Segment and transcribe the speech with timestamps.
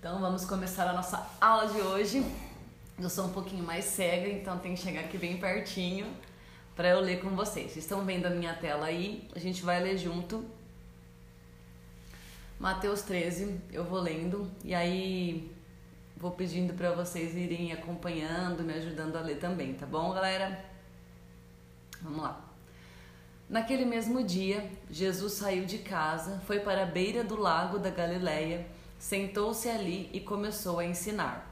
[0.00, 2.24] Então vamos começar a nossa aula de hoje.
[2.98, 6.10] Eu sou um pouquinho mais cega, então tem que chegar aqui bem pertinho
[6.74, 7.76] para eu ler com vocês.
[7.76, 9.28] Estão vendo a minha tela aí?
[9.36, 10.42] A gente vai ler junto.
[12.58, 15.54] Mateus 13, eu vou lendo e aí
[16.16, 20.64] vou pedindo para vocês irem acompanhando, me ajudando a ler também, tá bom, galera?
[22.00, 22.42] Vamos lá.
[23.50, 28.66] Naquele mesmo dia, Jesus saiu de casa, foi para a beira do lago da Galileia,
[29.00, 31.48] sentou-se ali e começou a ensinar.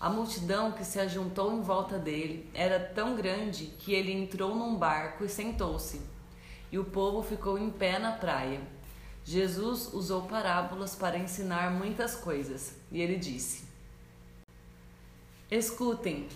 [0.00, 4.76] A multidão que se ajuntou em volta dele era tão grande que ele entrou num
[4.76, 6.00] barco e sentou-se.
[6.72, 8.60] E o povo ficou em pé na praia.
[9.24, 13.64] Jesus usou parábolas para ensinar muitas coisas, e ele disse:
[15.50, 16.26] Escutem,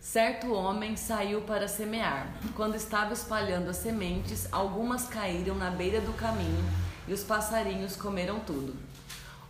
[0.00, 2.28] Certo homem saiu para semear.
[2.54, 6.62] Quando estava espalhando as sementes, algumas caíram na beira do caminho
[7.08, 8.76] e os passarinhos comeram tudo.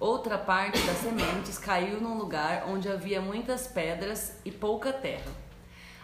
[0.04, 5.32] Outra parte das sementes caiu num lugar onde havia muitas pedras e pouca terra.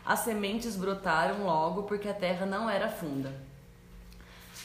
[0.03, 3.31] As sementes brotaram logo porque a terra não era funda.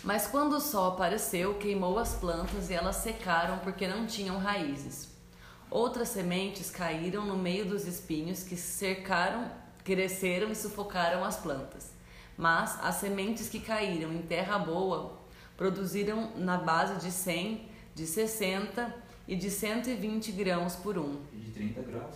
[0.01, 5.09] Mas quando o sol apareceu, queimou as plantas e elas secaram porque não tinham raízes.
[5.69, 9.51] Outras sementes caíram no meio dos espinhos que cercaram
[9.83, 11.91] cresceram e sufocaram as plantas.
[12.38, 15.19] Mas as sementes que caíram em terra boa
[15.57, 21.21] produziram na base de 100, de 60 e de 120 grãos por um.
[21.33, 22.15] De 30 graus?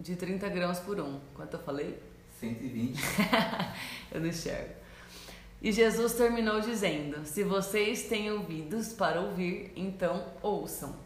[0.00, 1.20] De 30 grãos por um.
[1.34, 1.98] Quanto eu falei?
[2.40, 2.98] 120.
[4.10, 4.74] eu não enxergo.
[5.60, 10.96] E Jesus terminou dizendo: Se vocês têm ouvidos para ouvir, então ouçam.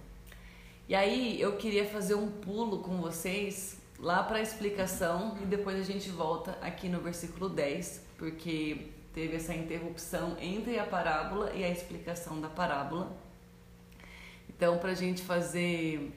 [0.89, 5.79] E aí eu queria fazer um pulo com vocês lá para a explicação e depois
[5.79, 11.65] a gente volta aqui no versículo 10, porque teve essa interrupção entre a parábola e
[11.65, 13.15] a explicação da parábola.
[14.57, 16.13] Então, para a gente fazer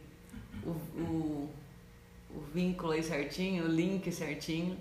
[0.63, 1.49] o, o,
[2.31, 4.77] o vínculo aí certinho, o link certinho,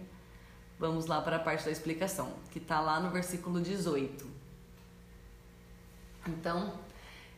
[0.79, 4.27] vamos lá para a parte da explicação, que está lá no versículo 18.
[6.29, 6.79] Então,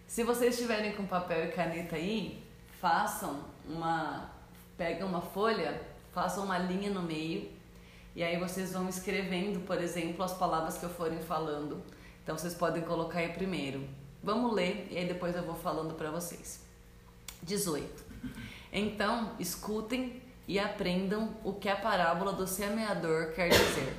[0.07, 2.43] se vocês estiverem com papel e caneta aí,
[2.81, 4.31] façam uma
[4.77, 5.81] pega uma folha,
[6.13, 7.51] faça uma linha no meio
[8.17, 11.83] e aí vocês vão escrevendo, por exemplo, as palavras que eu forem falando.
[12.23, 13.87] Então vocês podem colocar aí primeiro.
[14.23, 16.61] Vamos ler e aí depois eu vou falando para vocês.
[17.43, 18.05] 18.
[18.73, 23.97] Então, escutem e aprendam o que a parábola do semeador quer dizer.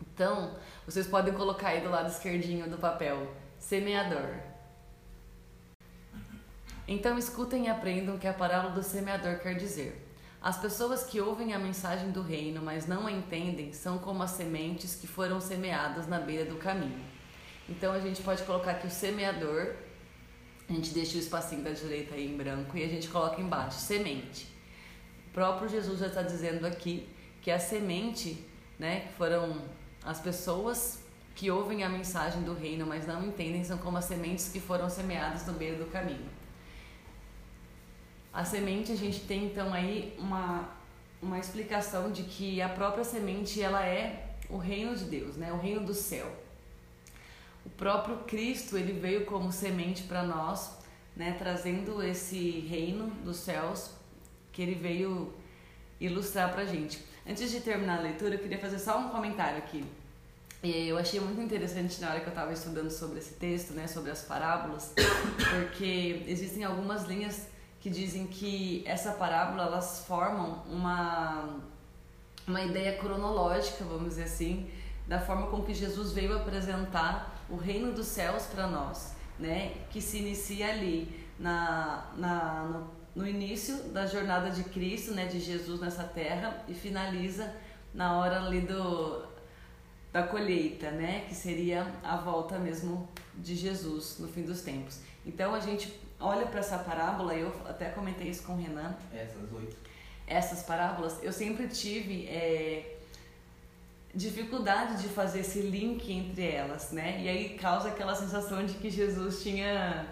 [0.00, 4.48] Então, vocês podem colocar aí do lado esquerdinho do papel, semeador.
[6.88, 10.06] Então escutem e aprendam o que a parábola do semeador quer dizer.
[10.40, 14.30] As pessoas que ouvem a mensagem do reino, mas não a entendem, são como as
[14.30, 17.04] sementes que foram semeadas na beira do caminho.
[17.68, 19.74] Então a gente pode colocar aqui o semeador,
[20.68, 23.78] a gente deixa o espacinho da direita aí em branco e a gente coloca embaixo
[23.78, 24.46] semente.
[25.28, 27.06] O próprio Jesus já está dizendo aqui
[27.42, 28.44] que a semente,
[28.78, 29.62] né, que foram
[30.04, 31.02] as pessoas
[31.34, 34.90] que ouvem a mensagem do reino, mas não entendem, são como as sementes que foram
[34.90, 36.28] semeadas no meio do caminho.
[38.32, 40.68] A semente a gente tem então aí uma,
[41.22, 45.52] uma explicação de que a própria semente ela é o reino de Deus, né?
[45.52, 46.47] O reino do céu.
[47.68, 50.70] O próprio Cristo ele veio como semente para nós,
[51.14, 51.36] né?
[51.38, 53.90] Trazendo esse reino dos céus
[54.50, 55.34] que ele veio
[56.00, 57.04] ilustrar para gente.
[57.28, 59.84] Antes de terminar a leitura, eu queria fazer só um comentário aqui.
[60.62, 64.10] Eu achei muito interessante na hora que eu estava estudando sobre esse texto, né, sobre
[64.10, 64.94] as parábolas,
[65.36, 67.48] porque existem algumas linhas
[67.80, 71.60] que dizem que essa parábola elas formam uma
[72.46, 74.70] uma ideia cronológica, vamos dizer assim,
[75.06, 79.74] da forma com que Jesus veio apresentar o reino dos céus para nós, né?
[79.90, 82.90] Que se inicia ali na, na no,
[83.22, 85.26] no início da jornada de Cristo, né?
[85.26, 87.52] De Jesus nessa terra e finaliza
[87.94, 89.26] na hora ali do
[90.12, 91.24] da colheita, né?
[91.28, 95.00] Que seria a volta mesmo de Jesus no fim dos tempos.
[95.24, 98.96] Então a gente olha para essa parábola, eu até comentei isso com o Renan.
[99.12, 99.76] Essas oito.
[100.26, 102.97] Essas parábolas, eu sempre tive é,
[104.14, 107.20] dificuldade de fazer esse link entre elas, né?
[107.22, 110.06] E aí causa aquela sensação de que Jesus tinha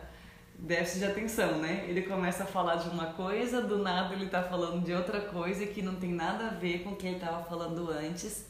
[0.58, 1.86] déficit de atenção, né?
[1.88, 5.66] Ele começa a falar de uma coisa, do nada ele tá falando de outra coisa
[5.66, 8.46] que não tem nada a ver com o que ele estava falando antes.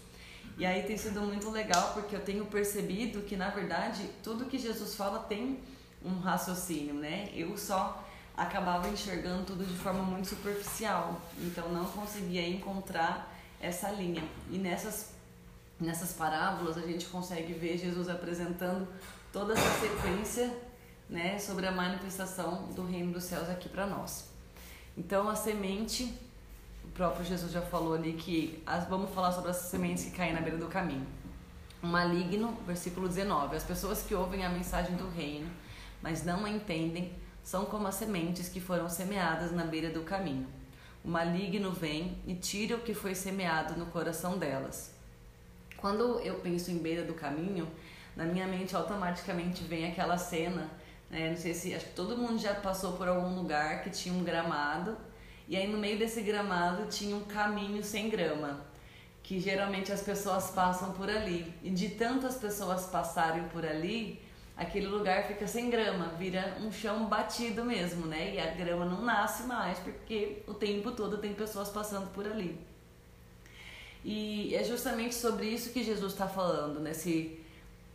[0.59, 4.59] E aí tem sido muito legal porque eu tenho percebido que na verdade tudo que
[4.59, 5.61] Jesus fala tem
[6.05, 7.29] um raciocínio, né?
[7.35, 8.03] Eu só
[8.37, 14.23] acabava enxergando tudo de forma muito superficial, então não conseguia encontrar essa linha.
[14.51, 15.16] E nessas
[15.79, 18.89] nessas parábolas a gente consegue ver Jesus apresentando
[19.33, 20.53] toda essa sequência
[21.09, 24.31] né, sobre a manifestação do reino dos céus aqui para nós.
[24.97, 26.19] Então, a semente,
[26.83, 30.33] o próprio Jesus já falou ali que as, vamos falar sobre as sementes que caem
[30.33, 31.07] na beira do caminho.
[31.83, 35.51] O maligno, versículo 19: As pessoas que ouvem a mensagem do reino,
[36.01, 37.13] mas não a entendem,
[37.45, 40.49] são como as sementes que foram semeadas na beira do caminho.
[41.05, 44.96] O maligno vem e tira o que foi semeado no coração delas.
[45.87, 47.69] Quando eu penso em beira do caminho,
[48.17, 50.69] na minha mente automaticamente vem aquela cena,
[51.09, 51.31] né?
[51.31, 54.25] não sei se acho que todo mundo já passou por algum lugar que tinha um
[54.25, 54.97] gramado
[55.47, 58.67] e aí no meio desse gramado tinha um caminho sem grama,
[59.23, 61.55] que geralmente as pessoas passam por ali.
[61.63, 64.21] E de tantas pessoas passarem por ali,
[64.57, 68.35] aquele lugar fica sem grama, vira um chão batido mesmo, né?
[68.35, 72.59] E a grama não nasce mais porque o tempo todo tem pessoas passando por ali.
[74.09, 77.41] E é justamente sobre isso que Jesus está falando nesse,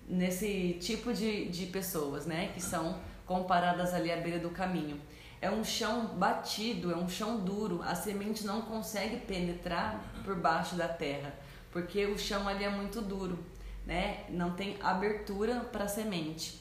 [0.09, 2.51] nesse tipo de, de pessoas, né?
[2.53, 4.99] Que são comparadas ali à beira do caminho.
[5.41, 10.75] É um chão batido, é um chão duro, a semente não consegue penetrar por baixo
[10.75, 11.33] da terra,
[11.71, 13.39] porque o chão ali é muito duro
[13.85, 14.25] né?
[14.29, 16.59] Não tem abertura para semente.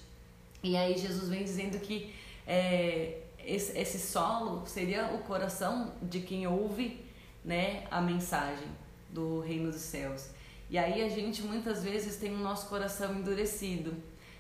[0.62, 2.14] E aí Jesus vem dizendo que
[2.46, 7.04] é, esse, esse solo seria o coração de quem ouve,
[7.44, 8.68] né, a mensagem
[9.12, 10.30] do reino dos céus.
[10.68, 13.94] E aí a gente muitas vezes tem o nosso coração endurecido,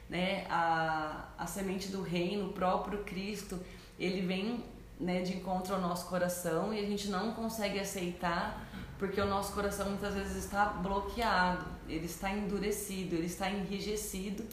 [0.08, 0.46] né?
[0.48, 3.58] A, a semente do reino, o próprio Cristo,
[3.98, 4.64] ele vem
[4.98, 8.68] né, de encontro ao nosso coração e a gente não consegue aceitar
[8.98, 14.44] porque o nosso coração muitas vezes está bloqueado, ele está endurecido, ele está enrijecido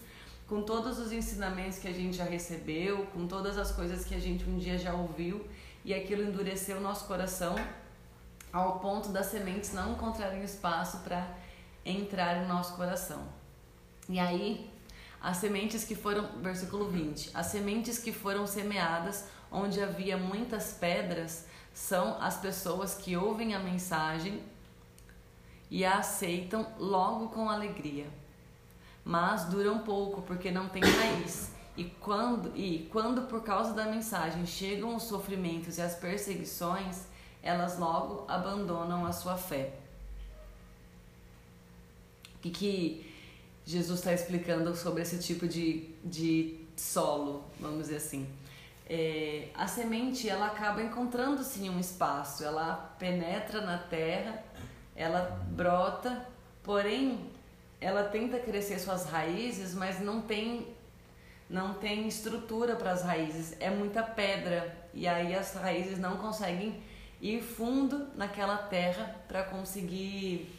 [0.47, 4.19] com todos os ensinamentos que a gente já recebeu, com todas as coisas que a
[4.19, 5.45] gente um dia já ouviu
[5.83, 7.55] e aquilo endureceu o nosso coração
[8.57, 11.27] ao ponto das sementes não encontrarem espaço para
[11.85, 13.21] entrar no nosso coração.
[14.09, 14.69] E aí,
[15.21, 21.45] as sementes que foram, versículo 20, as sementes que foram semeadas onde havia muitas pedras,
[21.73, 24.41] são as pessoas que ouvem a mensagem
[25.69, 28.07] e a aceitam logo com alegria.
[29.05, 31.51] Mas duram pouco porque não tem raiz.
[31.77, 37.05] E quando, e quando por causa da mensagem chegam os sofrimentos e as perseguições,
[37.47, 39.73] elas logo abandonam a sua fé.
[42.35, 43.13] O que, que
[43.65, 48.27] Jesus está explicando sobre esse tipo de, de solo, vamos dizer assim?
[48.89, 54.41] é, a semente ela acaba encontrando sim um espaço, ela penetra na terra,
[54.95, 56.25] ela brota,
[56.63, 57.29] porém
[57.81, 60.75] ela tenta crescer suas raízes, mas não tem
[61.49, 66.81] não tem estrutura para as raízes, é muita pedra e aí as raízes não conseguem
[67.21, 70.53] ir fundo naquela terra para conseguir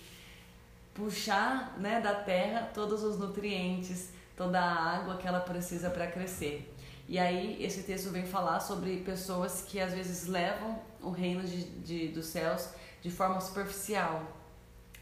[0.94, 6.74] puxar né, da terra todos os nutrientes, toda a água que ela precisa para crescer.
[7.08, 11.64] E aí esse texto vem falar sobre pessoas que às vezes levam o reino de,
[11.80, 12.68] de, dos céus
[13.00, 14.22] de forma superficial.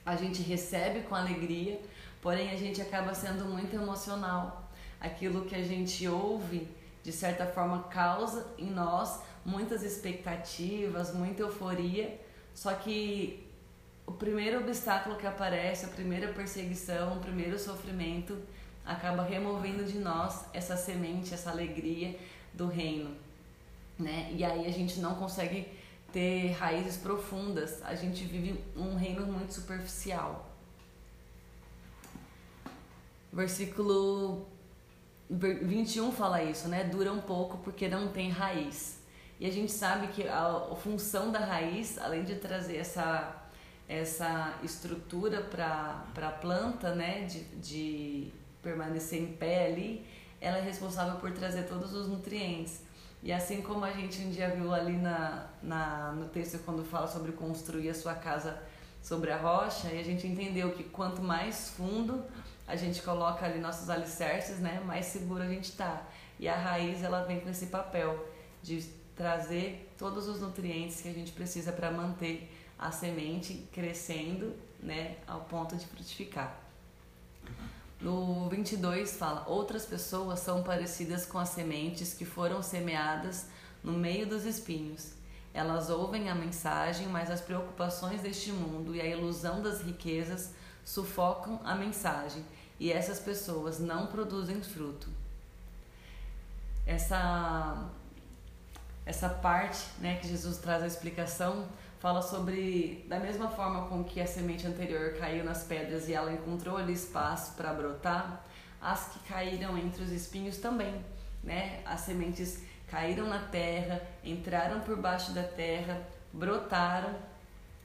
[0.05, 1.81] A gente recebe com alegria,
[2.23, 4.71] porém a gente acaba sendo muito emocional.
[5.01, 6.69] Aquilo que a gente ouve,
[7.03, 12.21] de certa forma, causa em nós muitas expectativas, muita euforia,
[12.53, 13.47] só que
[14.05, 18.37] o primeiro obstáculo que aparece, a primeira perseguição, o primeiro sofrimento
[18.85, 22.19] acaba removendo de nós essa semente, essa alegria
[22.53, 23.17] do reino,
[23.97, 24.33] né?
[24.33, 25.69] E aí a gente não consegue
[26.13, 30.51] ter raízes profundas, a gente vive um reino muito superficial.
[33.33, 34.47] Versículo
[35.31, 36.83] 21 fala isso, né?
[36.85, 38.96] Dura um pouco porque não tem raiz.
[39.39, 43.45] E a gente sabe que a, a função da raiz, além de trazer essa,
[43.89, 47.25] essa estrutura para a planta, né?
[47.25, 50.07] de, de permanecer em pé ali,
[50.41, 52.83] ela é responsável por trazer todos os nutrientes.
[53.23, 57.09] E assim como a gente um dia viu ali na, na, no texto quando fala
[57.09, 58.63] sobre construir a sua casa
[59.03, 62.25] sobre a rocha, e a gente entendeu que quanto mais fundo
[62.67, 66.03] a gente coloca ali nossos alicerces, né, mais seguro a gente está.
[66.41, 68.27] E a raiz ela vem com esse papel
[68.63, 68.85] de
[69.17, 75.41] trazer todos os nutrientes que a gente precisa para manter a semente crescendo, né, ao
[75.41, 76.61] ponto de frutificar.
[78.01, 83.47] No 22 fala: Outras pessoas são parecidas com as sementes que foram semeadas
[83.83, 85.13] no meio dos espinhos.
[85.55, 90.53] Elas ouvem a mensagem, mas as preocupações deste mundo e a ilusão das riquezas
[90.85, 92.45] sufocam a mensagem,
[92.79, 95.09] e essas pessoas não produzem fruto.
[96.85, 97.91] Essa
[99.07, 101.67] essa parte, né, que Jesus traz a explicação
[102.01, 106.33] fala sobre da mesma forma com que a semente anterior caiu nas pedras e ela
[106.33, 108.45] encontrou ali espaço para brotar,
[108.81, 111.03] as que caíram entre os espinhos também.
[111.43, 111.81] né?
[111.87, 117.15] As sementes caíram na terra, entraram por baixo da terra, brotaram,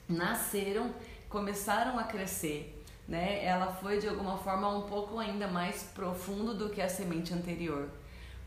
[0.09, 0.93] nasceram,
[1.29, 3.43] começaram a crescer, né?
[3.45, 7.87] Ela foi de alguma forma um pouco ainda mais profundo do que a semente anterior.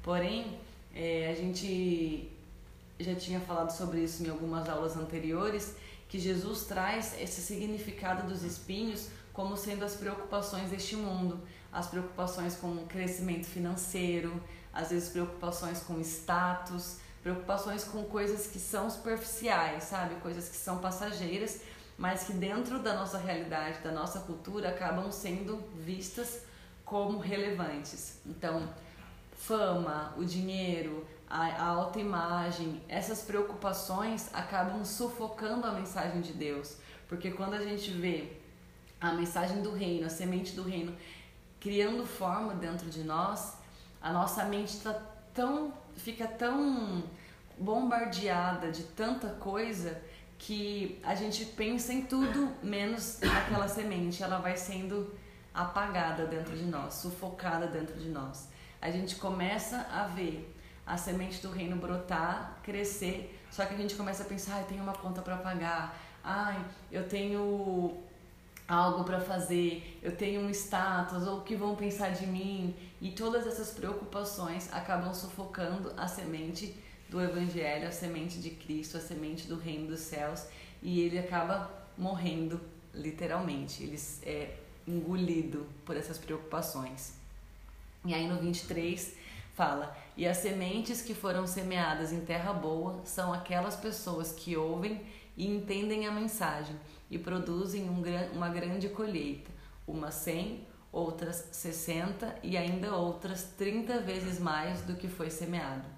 [0.02, 0.58] Porém,
[0.94, 2.30] é, a gente
[2.98, 5.74] já tinha falado sobre isso em algumas aulas anteriores,
[6.08, 11.40] que Jesus traz esse significado dos espinhos como sendo as preocupações deste mundo,
[11.72, 14.40] as preocupações com o crescimento financeiro,
[14.72, 20.14] às vezes preocupações com status, preocupações com coisas que são superficiais, sabe?
[20.16, 21.62] Coisas que são passageiras,
[21.98, 26.42] mas que dentro da nossa realidade, da nossa cultura, acabam sendo vistas
[26.84, 28.20] como relevantes.
[28.26, 28.68] Então,
[29.32, 36.76] fama, o dinheiro, a, a autoimagem, essas preocupações acabam sufocando a mensagem de Deus.
[37.08, 38.32] Porque quando a gente vê
[39.00, 40.94] a mensagem do reino, a semente do reino
[41.60, 43.56] criando forma dentro de nós,
[44.00, 44.92] a nossa mente tá
[45.32, 47.02] tão, fica tão
[47.58, 50.00] bombardeada de tanta coisa
[50.38, 54.22] que a gente pensa em tudo menos naquela semente.
[54.22, 55.14] Ela vai sendo
[55.54, 58.48] apagada dentro de nós, sufocada dentro de nós.
[58.80, 60.53] A gente começa a ver
[60.86, 64.82] a semente do reino brotar, crescer, só que a gente começa a pensar, eu tenho
[64.82, 68.02] uma conta para pagar, ai, eu tenho
[68.66, 73.10] algo para fazer, eu tenho um status, ou o que vão pensar de mim, e
[73.10, 76.74] todas essas preocupações acabam sufocando a semente
[77.08, 80.46] do evangelho, a semente de Cristo, a semente do reino dos céus,
[80.82, 82.60] e ele acaba morrendo
[82.92, 87.14] literalmente, ele é engolido por essas preocupações.
[88.04, 89.14] E aí no 23
[89.54, 95.04] fala: E as sementes que foram semeadas em terra boa são aquelas pessoas que ouvem
[95.36, 96.76] e entendem a mensagem
[97.10, 98.02] e produzem um,
[98.32, 99.50] uma grande colheita,
[99.86, 105.88] uma 100, outras 60 e ainda outras 30 vezes mais do que foi semeado.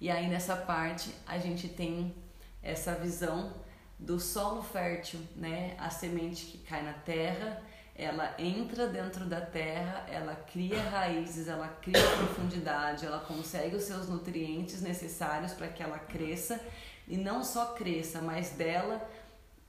[0.00, 2.14] E aí nessa parte a gente tem
[2.60, 3.54] essa visão
[3.98, 5.76] do solo fértil, né?
[5.78, 7.62] A semente que cai na terra
[7.98, 14.08] ela entra dentro da terra, ela cria raízes, ela cria profundidade, ela consegue os seus
[14.08, 16.60] nutrientes necessários para que ela cresça
[17.08, 19.04] e não só cresça, mas dela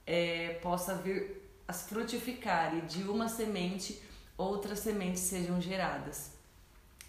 [0.05, 3.99] é, possa vir a frutificar e de uma semente
[4.37, 6.31] outras sementes sejam geradas.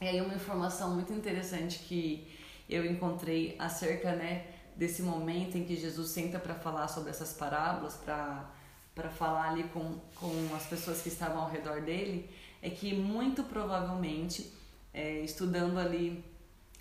[0.01, 2.35] E aí uma informação muito interessante que
[2.67, 7.97] eu encontrei acerca né, desse momento em que Jesus senta para falar sobre essas parábolas,
[7.97, 8.49] para
[8.95, 12.29] para falar ali com, com as pessoas que estavam ao redor dele,
[12.63, 14.53] é que muito provavelmente,
[14.93, 16.25] é, estudando ali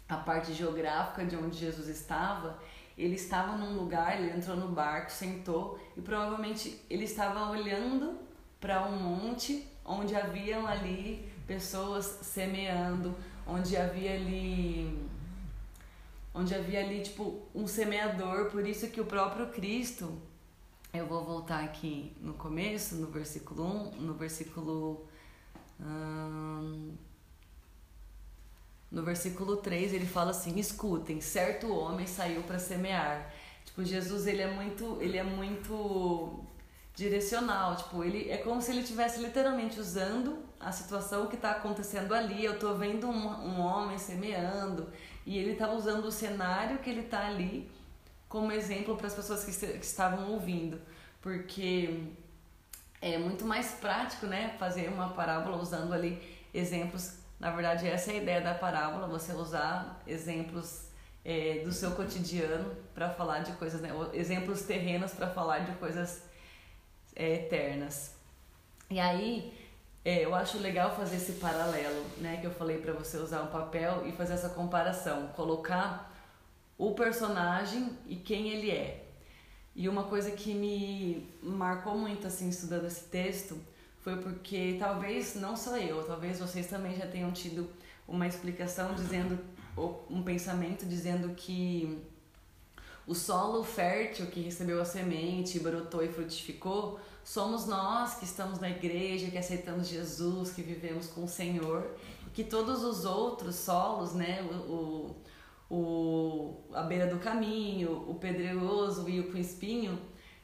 [0.07, 2.59] a parte geográfica de onde Jesus estava,
[2.97, 8.17] ele estava num lugar, ele entrou no barco, sentou e provavelmente ele estava olhando
[8.59, 13.15] para um monte onde haviam ali pessoas semeando,
[13.47, 15.07] onde havia ali
[16.33, 20.21] onde havia ali tipo um semeador, por isso que o próprio Cristo
[20.93, 25.05] eu vou voltar aqui no começo, no versículo 1, no versículo.
[25.79, 26.95] Hum,
[28.91, 33.31] no versículo 3 ele fala assim: escutem, certo homem saiu para semear.
[33.65, 36.43] Tipo, Jesus ele é muito, ele é muito
[36.95, 42.13] direcional, tipo, ele é como se ele estivesse literalmente usando a situação que está acontecendo
[42.13, 42.43] ali.
[42.43, 44.89] Eu estou vendo um, um homem semeando
[45.23, 47.69] e ele está usando o cenário que ele está ali
[48.29, 50.79] como exemplo para as pessoas que, que estavam ouvindo,
[51.19, 52.03] porque
[53.01, 56.21] é muito mais prático, né, fazer uma parábola usando ali
[56.53, 57.17] exemplos.
[57.39, 60.89] Na verdade, essa é a ideia da parábola, você usar exemplos
[61.25, 66.23] é, do seu cotidiano para falar de coisas, né, exemplos terrenos para falar de coisas
[67.15, 68.15] é, eternas.
[68.91, 69.53] E aí,
[70.05, 73.47] é, eu acho legal fazer esse paralelo, né, que eu falei para você usar um
[73.47, 76.08] papel e fazer essa comparação, colocar
[76.79, 79.05] o personagem e quem ele é.
[79.75, 83.59] E uma coisa que me marcou muito assim estudando esse texto
[83.99, 87.69] foi porque talvez não só eu, talvez vocês também já tenham tido
[88.07, 89.37] uma explicação dizendo
[90.09, 92.01] um pensamento dizendo que
[93.05, 98.69] o solo fértil que recebeu a semente, brotou e frutificou, somos nós que estamos na
[98.69, 101.89] igreja, que aceitamos Jesus, que vivemos com o Senhor,
[102.33, 105.15] que todos os outros solos, né, o, o
[105.69, 109.99] o a beira do caminho, o pedregoso e o com espinho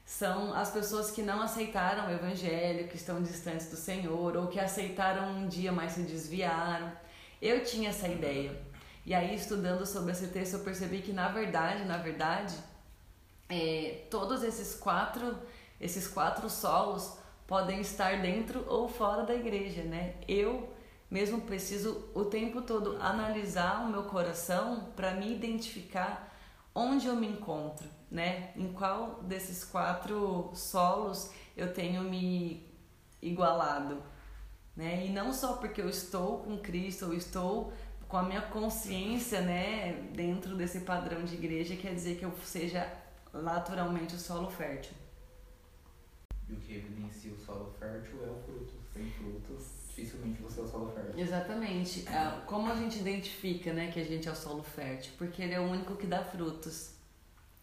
[0.06, 4.60] são as pessoas que não aceitaram o evangelho, que estão distantes do Senhor ou que
[4.60, 6.92] aceitaram um dia mas se desviaram.
[7.42, 8.56] Eu tinha essa ideia.
[9.06, 12.56] E aí estudando sobre esse texto eu percebi que na verdade, na verdade,
[13.50, 15.38] é, todos esses quatro
[15.80, 20.16] esses quatro solos podem estar dentro ou fora da igreja, né?
[20.28, 20.75] Eu
[21.10, 26.36] mesmo preciso o tempo todo analisar o meu coração para me identificar
[26.74, 28.52] onde eu me encontro, né?
[28.56, 32.68] Em qual desses quatro solos eu tenho me
[33.22, 34.04] igualado,
[34.76, 35.06] né?
[35.06, 37.72] E não só porque eu estou com Cristo, eu estou
[38.08, 42.88] com a minha consciência, né, dentro desse padrão de igreja, quer dizer que eu seja
[43.34, 44.94] naturalmente o solo fértil.
[46.48, 48.74] E o que evidencia o solo fértil é o fruto.
[48.94, 51.18] Sem frutos, dificilmente você é o solo fértil.
[51.18, 52.06] Exatamente.
[52.08, 55.14] É, como a gente identifica, né, que a gente é o solo fértil?
[55.18, 56.92] Porque ele é o único que dá frutos,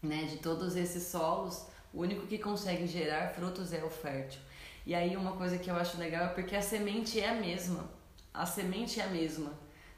[0.02, 0.24] né?
[0.24, 4.40] De todos esses solos, o único que consegue gerar frutos é o fértil.
[4.86, 7.88] E aí uma coisa que eu acho legal é porque a semente é a mesma.
[8.32, 9.52] A semente é a mesma,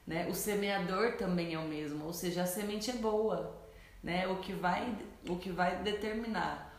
[0.05, 0.27] né?
[0.29, 3.57] O semeador também é o mesmo, ou seja, a semente é boa,
[4.03, 4.27] né?
[4.27, 4.99] O que vai
[5.29, 6.74] o que vai determinar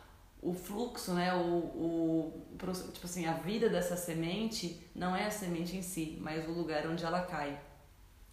[0.46, 2.44] o fluxo, né, o, o
[2.92, 6.86] tipo assim, a vida dessa semente não é a semente em si, mas o lugar
[6.86, 7.58] onde ela cai.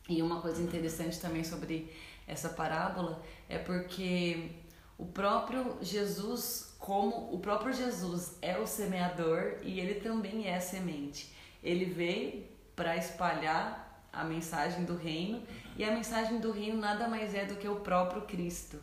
[0.07, 1.91] E uma coisa interessante também sobre
[2.27, 4.51] essa parábola é porque
[4.95, 10.61] o próprio Jesus, como o próprio Jesus é o semeador e ele também é a
[10.61, 11.33] semente.
[11.63, 12.43] Ele veio
[12.75, 15.41] para espalhar a mensagem do reino
[15.75, 18.79] e a mensagem do reino nada mais é do que o próprio Cristo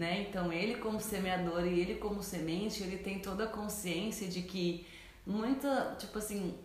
[0.00, 0.22] né?
[0.26, 4.86] Então ele como semeador e ele como semente, ele tem toda a consciência de que
[5.26, 6.58] muita, tipo assim,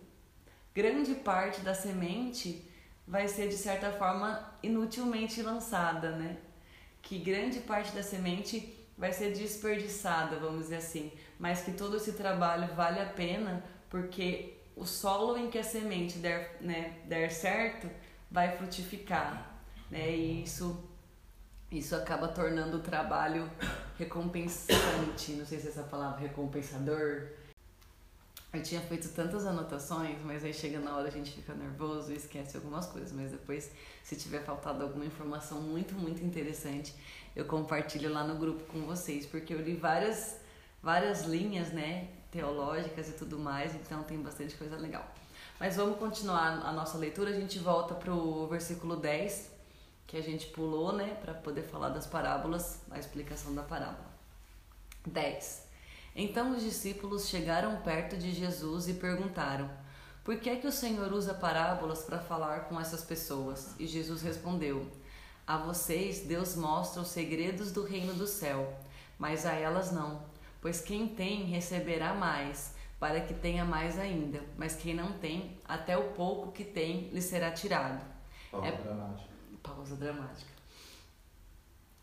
[0.74, 2.64] grande parte da semente
[3.06, 6.38] vai ser de certa forma inutilmente lançada, né?
[7.02, 12.12] Que grande parte da semente vai ser desperdiçada, vamos dizer assim, mas que todo esse
[12.12, 17.86] trabalho vale a pena porque o solo em que a semente der, né, der certo
[18.30, 20.10] vai frutificar, né?
[20.10, 20.85] E isso
[21.78, 23.50] isso acaba tornando o trabalho
[23.98, 27.28] recompensante, não sei se é essa palavra recompensador.
[28.52, 32.16] Eu tinha feito tantas anotações, mas aí chega na hora a gente fica nervoso e
[32.16, 33.70] esquece algumas coisas, mas depois
[34.02, 36.94] se tiver faltado alguma informação muito, muito interessante,
[37.34, 40.38] eu compartilho lá no grupo com vocês, porque eu li várias
[40.82, 45.04] várias linhas, né, teológicas e tudo mais, então tem bastante coisa legal.
[45.58, 49.55] Mas vamos continuar a nossa leitura, a gente volta pro versículo 10
[50.06, 54.06] que a gente pulou, né, para poder falar das parábolas, a explicação da parábola.
[55.04, 55.66] 10.
[56.14, 59.70] Então os discípulos chegaram perto de Jesus e perguntaram:
[60.24, 63.74] Por que é que o Senhor usa parábolas para falar com essas pessoas?
[63.78, 64.90] E Jesus respondeu:
[65.46, 68.74] A vocês Deus mostra os segredos do reino do céu,
[69.18, 70.22] mas a elas não,
[70.60, 75.98] pois quem tem receberá mais, para que tenha mais ainda, mas quem não tem, até
[75.98, 78.02] o pouco que tem lhe será tirado.
[78.64, 78.72] é
[79.66, 80.50] pausa dramática.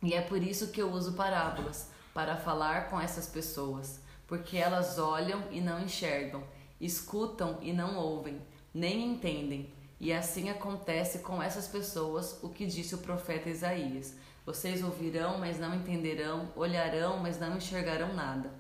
[0.02, 5.00] E é por isso que eu uso parábolas para falar com essas pessoas, porque elas
[5.00, 6.44] olham e não enxergam,
[6.80, 8.42] escutam e não ouvem,
[8.74, 9.72] nem entendem.
[10.00, 15.58] E assim acontece com essas pessoas o que disse o profeta Isaías: Vocês ouvirão, mas
[15.58, 18.52] não entenderão, olharão, mas não enxergarão nada.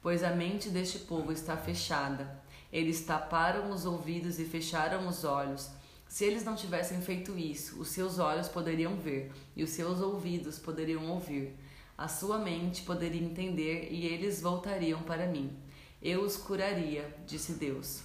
[0.00, 2.42] Pois a mente deste povo está fechada.
[2.72, 5.70] Eles taparam os ouvidos e fecharam os olhos
[6.16, 10.58] se eles não tivessem feito isso, os seus olhos poderiam ver e os seus ouvidos
[10.58, 11.54] poderiam ouvir.
[11.94, 15.54] A sua mente poderia entender e eles voltariam para mim.
[16.00, 18.00] Eu os curaria, disse Deus.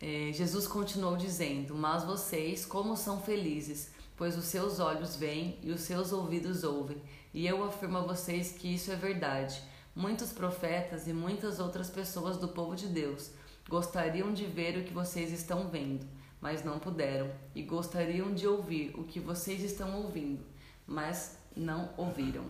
[0.00, 5.72] É, Jesus continuou dizendo: Mas vocês, como são felizes, pois os seus olhos veem e
[5.72, 7.02] os seus ouvidos ouvem.
[7.34, 9.60] E eu afirmo a vocês que isso é verdade.
[9.96, 13.32] Muitos profetas e muitas outras pessoas do povo de Deus
[13.68, 16.06] Gostariam de ver o que vocês estão vendo,
[16.40, 20.44] mas não puderam, e gostariam de ouvir o que vocês estão ouvindo,
[20.86, 22.44] mas não ouviram.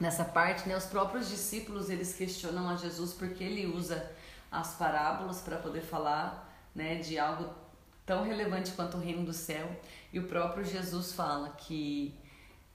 [0.00, 4.10] Nessa parte, né, os próprios discípulos eles questionam a Jesus porque ele usa
[4.50, 7.48] as parábolas para poder falar, né, de algo
[8.04, 9.70] tão relevante quanto o reino do céu.
[10.12, 12.14] E o próprio Jesus fala que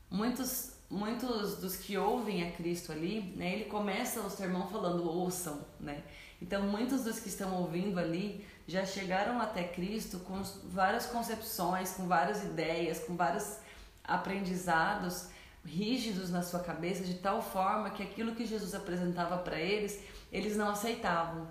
[0.10, 5.66] muitos muitos dos que ouvem a Cristo ali, né, ele começa o sermão falando ouçam,
[5.80, 6.04] né?
[6.42, 12.08] Então, muitos dos que estão ouvindo ali já chegaram até Cristo com várias concepções, com
[12.08, 13.58] várias ideias, com vários
[14.04, 15.30] aprendizados
[15.66, 20.56] rígidos na sua cabeça, de tal forma que aquilo que Jesus apresentava para eles, eles
[20.56, 21.48] não aceitavam,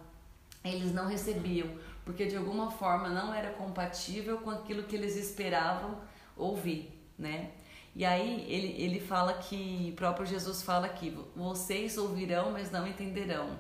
[0.65, 1.69] eles não recebiam,
[2.05, 6.01] porque de alguma forma não era compatível com aquilo que eles esperavam
[6.37, 7.51] ouvir, né?
[7.97, 12.87] E aí ele, ele fala que, o próprio Jesus fala que vocês ouvirão, mas não
[12.87, 13.59] entenderão.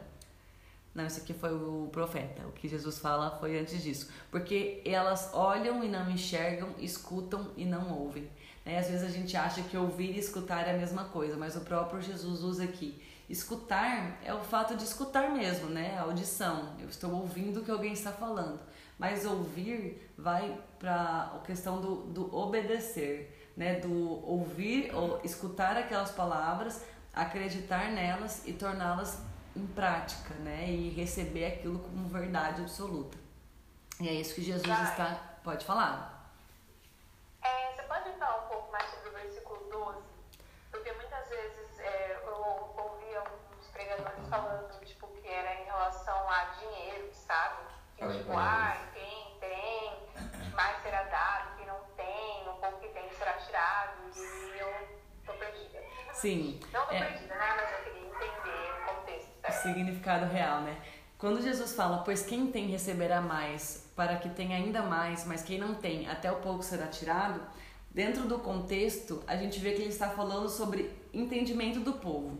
[0.94, 2.46] Não, isso aqui foi o profeta.
[2.46, 4.10] O que Jesus fala foi antes disso.
[4.30, 8.28] Porque elas olham e não enxergam, escutam e não ouvem.
[8.62, 8.78] Né?
[8.78, 11.60] Às vezes a gente acha que ouvir e escutar é a mesma coisa, mas o
[11.62, 13.02] próprio Jesus usa aqui.
[13.30, 15.96] Escutar é o fato de escutar mesmo, né?
[15.98, 16.74] A audição.
[16.78, 18.60] Eu estou ouvindo o que alguém está falando.
[18.98, 23.76] Mas ouvir vai para a questão do, do obedecer, né?
[23.76, 29.22] Do ouvir ou escutar aquelas palavras, acreditar nelas e torná-las
[29.54, 30.68] em prática, né?
[30.68, 33.16] E receber aquilo como verdade absoluta.
[34.00, 34.84] E é isso que Jesus Vai.
[34.84, 35.38] está.
[35.42, 36.30] Pode falar.
[37.42, 40.02] É, você pode falar um pouco mais sobre o versículo 12?
[40.70, 42.36] Porque muitas vezes é, eu
[42.76, 47.62] ouvi alguns pregadores falando tipo, que era em relação a dinheiro, sabe?
[47.96, 51.55] Que tipo, ah, quem tem, mais será dado,
[56.20, 56.58] Sim.
[56.72, 57.04] Não tô É.
[57.04, 57.54] perdida, né?
[57.56, 59.62] Mas eu queria entender o contexto, o certo?
[59.62, 60.76] significado real, né?
[61.18, 65.58] Quando Jesus fala, pois quem tem receberá mais, para que tenha ainda mais, mas quem
[65.58, 67.40] não tem, até o pouco será tirado,
[67.90, 72.38] dentro do contexto, a gente vê que ele está falando sobre entendimento do povo.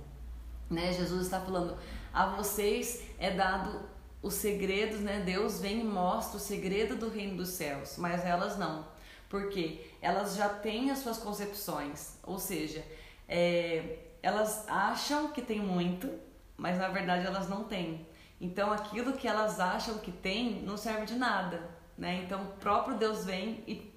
[0.69, 0.93] Né?
[0.93, 1.79] Jesus está falando,
[2.13, 3.81] a vocês é dado
[4.23, 5.21] os segredos, né?
[5.25, 8.85] Deus vem e mostra o segredo do reino dos céus, mas elas não.
[9.29, 12.85] Porque elas já têm as suas concepções, ou seja,
[13.29, 16.11] é, elas acham que tem muito,
[16.57, 18.07] mas na verdade elas não têm.
[18.41, 22.23] Então aquilo que elas acham que tem não serve de nada, né?
[22.25, 23.93] Então o próprio Deus vem e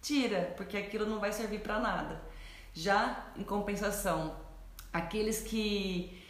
[0.00, 2.20] tira, porque aquilo não vai servir para nada.
[2.72, 4.36] Já em compensação,
[4.92, 6.20] aqueles que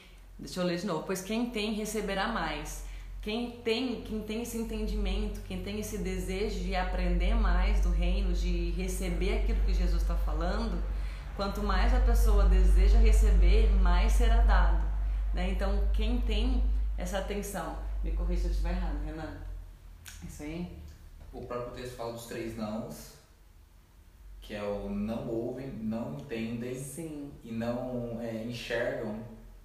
[0.40, 1.02] Deixa eu ler de novo.
[1.04, 2.84] Pois quem tem receberá mais.
[3.20, 8.32] Quem tem, quem tem esse entendimento, quem tem esse desejo de aprender mais do reino,
[8.32, 10.82] de receber aquilo que Jesus está falando,
[11.36, 14.82] quanto mais a pessoa deseja receber, mais será dado.
[15.32, 15.50] Né?
[15.50, 16.62] Então, quem tem
[16.98, 19.38] essa atenção, me corrija se eu estiver errado, Renan.
[20.26, 20.78] Isso aí?
[21.32, 23.14] O próprio texto fala dos três nãos,
[24.40, 27.30] que é o não ouvem, não entendem Sim.
[27.44, 29.22] e não é, enxergam,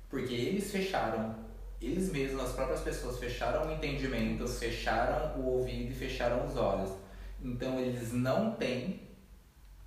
[0.10, 1.36] porque eles fecharam,
[1.82, 6.92] eles mesmos, as próprias pessoas fecharam o entendimento, fecharam o ouvido e fecharam os olhos.
[7.42, 9.02] Então eles não têm,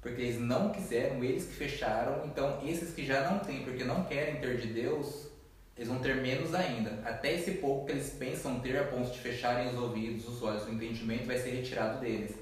[0.00, 2.24] porque eles não quiseram, eles que fecharam.
[2.26, 5.28] Então esses que já não têm, porque não querem ter de Deus,
[5.76, 7.00] eles vão ter menos ainda.
[7.04, 10.66] Até esse pouco que eles pensam ter a ponto de fecharem os ouvidos, os olhos,
[10.66, 12.34] o entendimento vai ser retirado deles.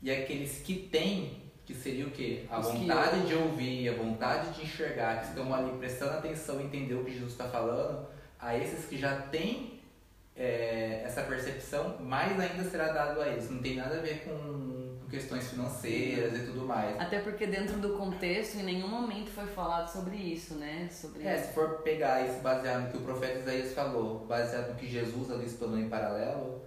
[0.00, 2.44] E aqueles que têm, que seria o quê?
[2.48, 3.26] A Os que vontade ouvem.
[3.26, 7.12] de ouvir, a vontade de enxergar, que estão ali prestando atenção e entender o que
[7.12, 8.06] Jesus está falando,
[8.38, 9.79] a esses que já têm
[10.40, 13.50] é, essa percepção, mais ainda será dado a eles.
[13.50, 16.98] Não tem nada a ver com, questões financeiras e tudo mais.
[16.98, 20.88] Até porque dentro do contexto, em nenhum momento foi falado sobre isso, né?
[20.90, 24.76] Sobre É, se for pegar isso baseado no que o profeta Isaías falou, baseado no
[24.76, 26.62] que Jesus ali explanou em paralelo,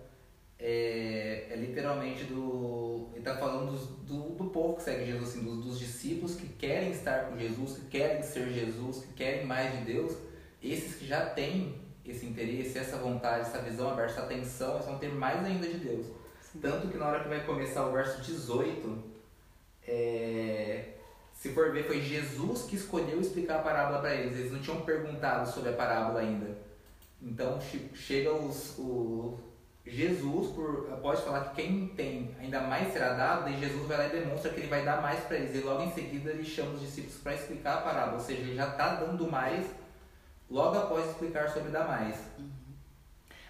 [0.59, 3.09] é, é literalmente do.
[3.11, 6.47] Ele está falando dos, do, do povo que segue Jesus, assim, dos, dos discípulos que
[6.47, 10.15] querem estar com Jesus, que querem ser Jesus, que querem mais de Deus.
[10.61, 14.97] Esses que já têm esse interesse, essa vontade, essa visão aberta, essa atenção, eles vão
[14.97, 16.07] ter mais ainda de Deus.
[16.61, 19.03] Tanto que na hora que vai começar o verso 18,
[19.87, 20.89] é,
[21.33, 24.37] se for ver, foi Jesus que escolheu explicar a parábola para eles.
[24.37, 26.57] Eles não tinham perguntado sobre a parábola ainda.
[27.21, 29.39] Então che- chega os, o
[29.85, 34.07] Jesus, por, pode falar que quem tem ainda mais será dado, e Jesus vai lá
[34.07, 35.55] e demonstra que ele vai dar mais para eles.
[35.55, 38.55] E logo em seguida ele chama os discípulos para explicar a parábola, ou seja, ele
[38.55, 39.65] já está dando mais
[40.53, 42.15] logo após explicar sobre dar mais.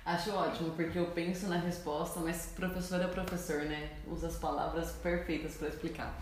[0.05, 3.91] Acho ótimo, porque eu penso na resposta, mas professor é professor, né?
[4.07, 6.13] Usa as palavras perfeitas para explicar.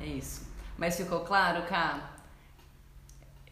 [0.00, 0.48] É isso.
[0.78, 2.12] Mas ficou claro, Cá?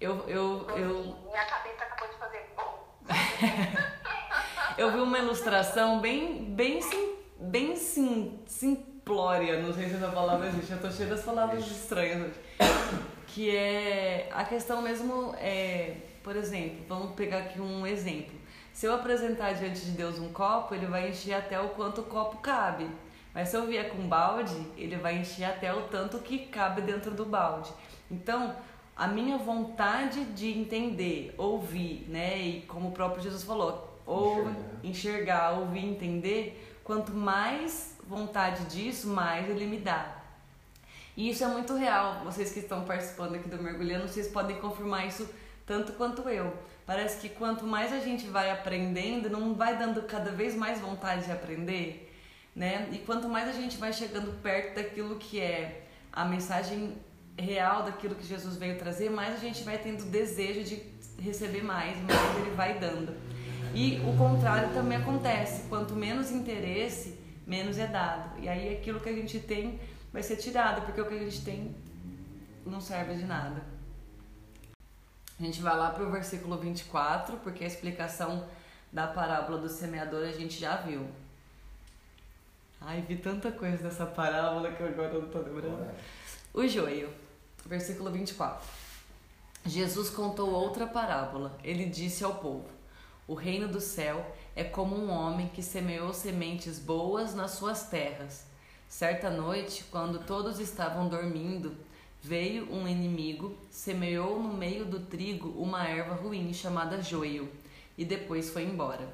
[0.01, 2.89] Eu, eu, eu, Minha cabeça acabou de fazer bom.
[4.79, 10.49] eu vi uma ilustração bem, bem, sim, bem sim, simplória, não sei se essa palavra
[10.49, 12.41] existe, eu tô cheia das palavras estranhas hoje.
[13.27, 18.39] Que é a questão mesmo, é, por exemplo, vamos pegar aqui um exemplo.
[18.73, 22.05] Se eu apresentar diante de Deus um copo, ele vai encher até o quanto o
[22.05, 22.89] copo cabe.
[23.35, 27.13] Mas se eu vier com balde, ele vai encher até o tanto que cabe dentro
[27.13, 27.71] do balde.
[28.11, 28.57] Então,
[28.97, 32.39] a minha vontade de entender, ouvir, né?
[32.39, 34.61] E como o próprio Jesus falou, ou Enxergar.
[34.83, 40.17] enxergar, ouvir, entender, quanto mais vontade disso, mais ele me dá.
[41.17, 42.23] E isso é muito real.
[42.25, 45.29] Vocês que estão participando aqui do Mergulhando, vocês podem confirmar isso
[45.71, 46.53] tanto quanto eu.
[46.85, 51.27] Parece que quanto mais a gente vai aprendendo, não vai dando cada vez mais vontade
[51.27, 52.13] de aprender,
[52.57, 52.89] né?
[52.91, 56.95] E quanto mais a gente vai chegando perto daquilo que é a mensagem
[57.39, 60.83] real daquilo que Jesus veio trazer, mais a gente vai tendo desejo de
[61.23, 63.15] receber mais, mais ele vai dando.
[63.73, 65.69] E o contrário também acontece.
[65.69, 68.43] Quanto menos interesse, menos é dado.
[68.43, 69.79] E aí aquilo que a gente tem
[70.13, 71.77] vai ser tirado, porque o que a gente tem
[72.67, 73.80] não serve de nada.
[75.41, 78.47] A gente vai lá para o versículo 24, porque a explicação
[78.93, 81.09] da parábola do semeador a gente já viu.
[82.79, 85.91] Ai, vi tanta coisa dessa parábola que agora eu não tô lembrando.
[86.53, 87.09] O joio,
[87.65, 88.69] versículo 24.
[89.65, 91.59] Jesus contou outra parábola.
[91.65, 92.69] Ele disse ao povo:
[93.27, 98.45] O reino do céu é como um homem que semeou sementes boas nas suas terras.
[98.91, 101.75] Certa noite, quando todos estavam dormindo,
[102.23, 107.51] veio um inimigo, semeou no meio do trigo uma erva ruim chamada joio
[107.97, 109.09] e depois foi embora.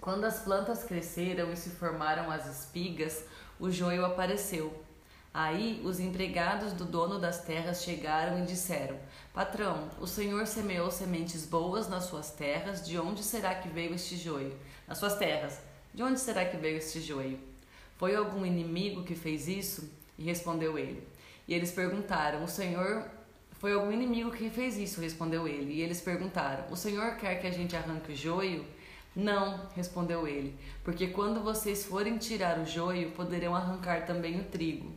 [0.00, 3.24] Quando as plantas cresceram e se formaram as espigas,
[3.58, 4.84] o joio apareceu.
[5.32, 8.96] Aí os empregados do dono das terras chegaram e disseram:
[9.32, 14.16] Patrão, o senhor semeou sementes boas nas suas terras, de onde será que veio este
[14.16, 14.56] joio?
[14.86, 15.60] Nas suas terras,
[15.92, 17.38] de onde será que veio este joio?
[17.96, 19.90] Foi algum inimigo que fez isso?
[20.16, 21.06] E respondeu ele.
[21.48, 23.04] E eles perguntaram: O senhor.
[23.58, 25.00] Foi algum inimigo que fez isso?
[25.00, 25.72] Respondeu ele.
[25.72, 28.64] E eles perguntaram: O senhor quer que a gente arranque o joio?
[29.16, 34.92] Não, respondeu ele, porque quando vocês forem tirar o joio, poderão arrancar também o trigo.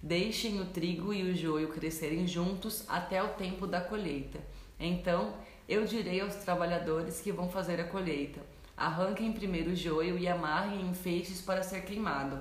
[0.00, 4.38] Deixem o trigo e o joio crescerem juntos até o tempo da colheita.
[4.78, 5.34] Então
[5.68, 8.40] eu direi aos trabalhadores que vão fazer a colheita:
[8.76, 12.40] arranquem primeiro o joio e amarrem em feixes para ser queimado.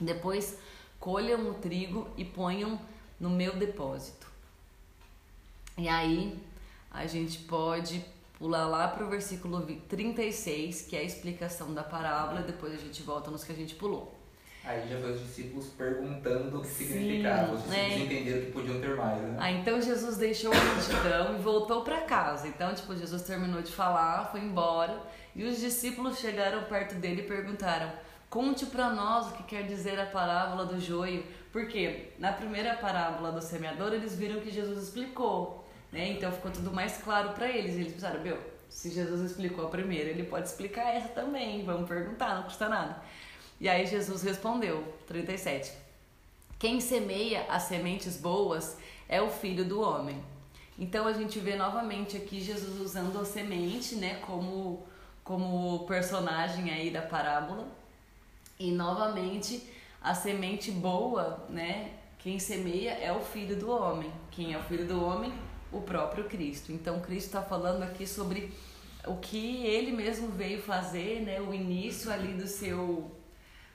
[0.00, 0.56] Depois
[1.04, 2.80] colham o trigo e ponham
[3.20, 4.26] no meu depósito.
[5.76, 6.42] E aí
[6.90, 8.02] a gente pode
[8.38, 12.78] pular lá para o versículo 36, que é a explicação da parábola, e depois a
[12.78, 14.18] gente volta nos que a gente pulou.
[14.64, 17.52] Aí já veio os discípulos perguntando o que Sim, significava.
[17.52, 17.98] Os discípulos né?
[17.98, 19.36] entenderam que podiam ter mais, né?
[19.38, 22.48] Ah, então Jesus deixou a multidão e voltou para casa.
[22.48, 24.98] Então, tipo, Jesus terminou de falar, foi embora,
[25.36, 27.92] e os discípulos chegaram perto dele e perguntaram:
[28.34, 31.24] Conte para nós o que quer dizer a parábola do joio.
[31.52, 35.64] Porque na primeira parábola do semeador, eles viram que Jesus explicou.
[35.92, 36.08] Né?
[36.08, 37.76] Então ficou tudo mais claro para eles.
[37.76, 38.36] Eles pensaram, meu,
[38.68, 41.64] se Jesus explicou a primeira, ele pode explicar essa também.
[41.64, 43.00] Vamos perguntar, não custa nada.
[43.60, 45.70] E aí Jesus respondeu, 37.
[46.58, 48.76] Quem semeia as sementes boas
[49.08, 50.20] é o filho do homem.
[50.76, 54.84] Então a gente vê novamente aqui Jesus usando a semente, né, como
[55.22, 57.83] como personagem aí da parábola.
[58.58, 59.68] E novamente
[60.00, 64.12] a semente boa, né, quem semeia é o filho do homem.
[64.30, 65.32] Quem é o filho do homem?
[65.74, 66.72] o próprio Cristo.
[66.72, 68.52] Então, Cristo está falando aqui sobre
[69.06, 71.40] o que ele mesmo veio fazer, né?
[71.40, 73.10] O início ali do seu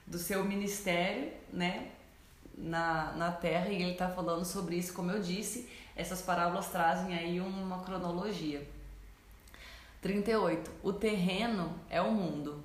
[0.07, 1.91] do seu ministério, né?
[2.57, 7.15] Na, na terra e ele está falando sobre isso, como eu disse, essas parábolas trazem
[7.15, 8.67] aí uma cronologia.
[10.01, 10.71] 38.
[10.81, 12.63] O terreno é o mundo.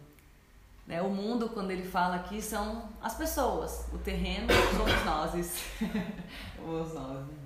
[0.87, 1.01] Né?
[1.01, 3.87] O mundo, quando ele fala aqui, são as pessoas.
[3.93, 5.35] O terreno somos nós.
[6.61, 7.27] Os nós.
[7.27, 7.45] Né?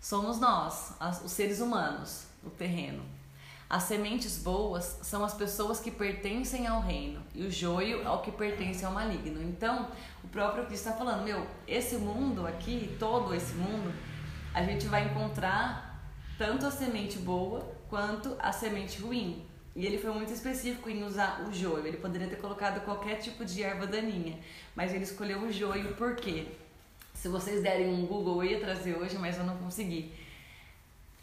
[0.00, 3.02] Somos nós, os seres humanos, o terreno.
[3.68, 8.30] As sementes boas são as pessoas que pertencem ao reino e o joio ao que
[8.30, 9.42] pertence ao maligno.
[9.42, 9.90] Então,
[10.24, 13.92] o próprio Cristo está falando: meu, esse mundo aqui, todo esse mundo,
[14.54, 16.00] a gente vai encontrar
[16.38, 19.44] tanto a semente boa quanto a semente ruim.
[19.78, 21.86] E ele foi muito específico em usar o joio.
[21.86, 24.36] Ele poderia ter colocado qualquer tipo de erva daninha,
[24.74, 26.48] mas ele escolheu o joio por quê?
[27.14, 30.12] Se vocês derem um Google, eu ia trazer hoje, mas eu não consegui.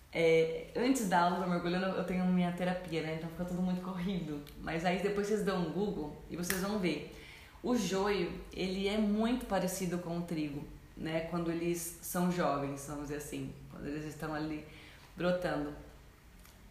[0.09, 3.15] É, antes da aula do mergulhando, eu tenho minha terapia, né?
[3.15, 4.41] Então fica tudo muito corrido.
[4.61, 7.13] Mas aí depois vocês dão um Google e vocês vão ver.
[7.61, 10.65] O joio, ele é muito parecido com o trigo,
[10.95, 11.27] né?
[11.29, 13.53] Quando eles são jovens, vamos dizer assim.
[13.69, 14.65] Quando eles estão ali
[15.17, 15.83] brotando.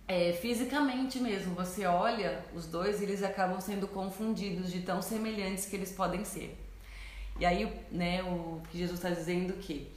[0.07, 5.65] É, fisicamente mesmo, você olha os dois e eles acabam sendo confundidos de tão semelhantes
[5.65, 6.59] que eles podem ser.
[7.41, 9.91] E aí, né, o que Jesus está dizendo que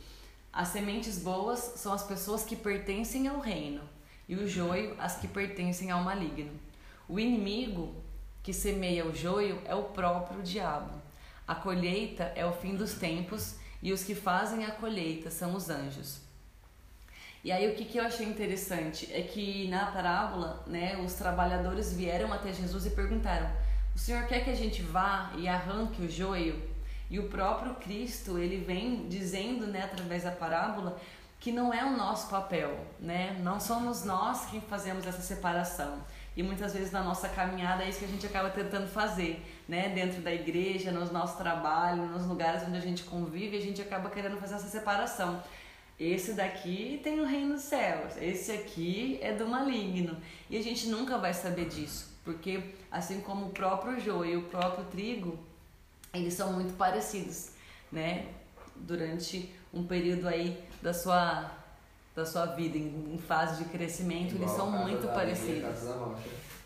[0.52, 3.82] as sementes boas são as pessoas que pertencem ao reino
[4.28, 6.52] e o joio as que pertencem ao maligno.
[7.08, 7.94] O inimigo
[8.42, 11.02] que semeia o joio é o próprio diabo.
[11.46, 15.70] A colheita é o fim dos tempos e os que fazem a colheita são os
[15.70, 16.27] anjos.
[17.48, 21.94] E aí o que, que eu achei interessante é que na parábola, né, os trabalhadores
[21.94, 23.50] vieram até Jesus e perguntaram:
[23.96, 26.62] "O Senhor quer que a gente vá e arranque o joio?"
[27.10, 31.00] E o próprio Cristo, ele vem dizendo, né, através da parábola,
[31.40, 33.38] que não é o nosso papel, né?
[33.42, 36.04] Não somos nós quem fazemos essa separação.
[36.36, 39.88] E muitas vezes na nossa caminhada é isso que a gente acaba tentando fazer, né?
[39.88, 44.10] Dentro da igreja, nos nossos trabalhos, nos lugares onde a gente convive, a gente acaba
[44.10, 45.42] querendo fazer essa separação.
[46.00, 50.16] Esse daqui tem o reino dos céus, esse aqui é do maligno.
[50.48, 54.44] E a gente nunca vai saber disso, porque assim como o próprio joio e o
[54.44, 55.40] próprio trigo,
[56.14, 57.50] eles são muito parecidos,
[57.92, 58.28] né?
[58.76, 61.52] Durante um período aí da sua
[62.16, 65.82] da sua vida em, em fase de crescimento, Igual eles são muito parecidos.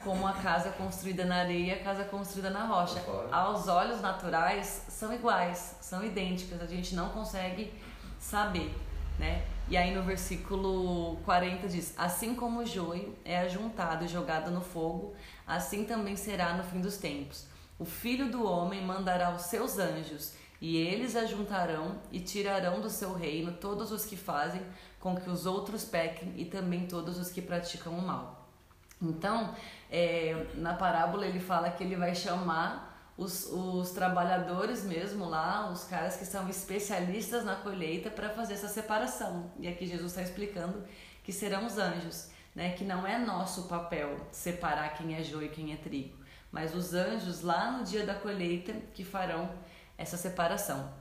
[0.02, 3.04] Como a casa construída na areia e a casa construída na rocha.
[3.30, 7.74] Aos olhos naturais, são iguais, são idênticas, a gente não consegue
[8.18, 8.74] saber,
[9.22, 9.46] né?
[9.70, 14.60] E aí no versículo 40 diz: Assim como o joio é ajuntado e jogado no
[14.60, 15.14] fogo,
[15.48, 17.46] assim também será no fim dos tempos.
[17.80, 23.14] O filho do homem mandará os seus anjos, e eles ajuntarão e tirarão do seu
[23.14, 24.62] reino todos os que fazem
[25.00, 28.48] com que os outros pequem e também todos os que praticam o mal.
[29.02, 29.56] Então,
[29.90, 32.91] é, na parábola ele fala que ele vai chamar
[33.22, 38.68] os, os trabalhadores mesmo lá, os caras que são especialistas na colheita para fazer essa
[38.68, 39.52] separação.
[39.60, 40.84] E aqui Jesus está explicando
[41.24, 42.72] que serão os anjos, né?
[42.72, 46.18] Que não é nosso papel separar quem é joio e quem é trigo,
[46.52, 49.52] mas os anjos lá no dia da colheita que farão
[49.98, 50.92] essa separação.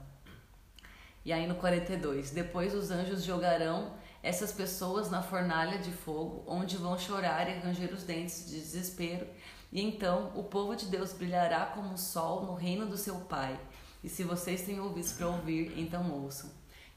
[1.25, 6.77] E aí no 42, depois os anjos jogarão essas pessoas na fornalha de fogo, onde
[6.77, 9.27] vão chorar e ranger os dentes de desespero.
[9.71, 13.59] E então o povo de Deus brilhará como o sol no reino do seu Pai.
[14.03, 16.49] E se vocês têm ouvidos para ouvir, então ouçam.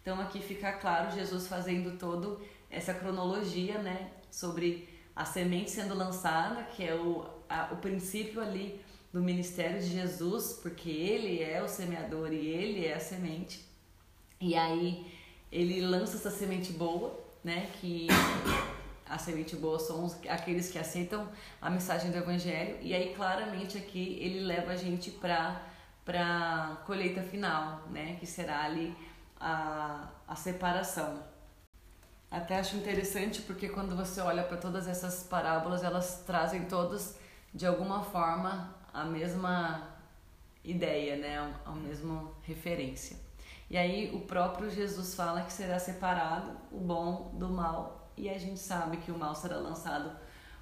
[0.02, 6.64] Então aqui fica claro Jesus fazendo todo essa cronologia, né, sobre a semente sendo lançada,
[6.64, 8.80] que é o, a, o princípio ali
[9.12, 13.64] do ministério de Jesus, porque ele é o semeador e ele é a semente.
[14.40, 15.06] E aí
[15.52, 17.70] ele lança essa semente boa, né?
[17.80, 18.08] Que
[19.14, 21.28] a semente boa são os, aqueles que aceitam
[21.62, 22.78] a mensagem do evangelho.
[22.80, 25.62] E aí claramente aqui ele leva a gente para
[26.04, 28.16] para colheita final, né?
[28.20, 28.94] Que será ali
[29.40, 31.22] a, a separação.
[32.30, 37.16] Até acho interessante porque quando você olha para todas essas parábolas, elas trazem todas
[37.54, 39.96] de alguma forma a mesma
[40.64, 41.54] ideia, né?
[41.64, 43.16] A mesma referência.
[43.70, 48.38] E aí o próprio Jesus fala que será separado o bom do mal e a
[48.38, 50.10] gente sabe que o mal será lançado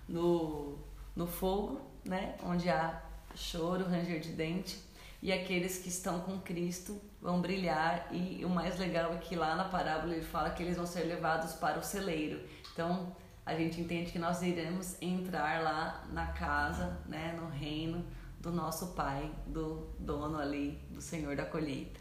[0.09, 0.79] no,
[1.15, 2.37] no fogo, né?
[2.45, 3.03] Onde há
[3.35, 4.79] choro, ranger de dente
[5.23, 9.55] e aqueles que estão com Cristo vão brilhar e o mais legal é que lá
[9.55, 12.41] na parábola ele fala que eles vão ser levados para o celeiro.
[12.73, 13.15] Então
[13.47, 18.05] a gente entende que nós iremos entrar lá na casa, né, no reino
[18.41, 22.01] do nosso Pai, do dono ali, do Senhor da colheita.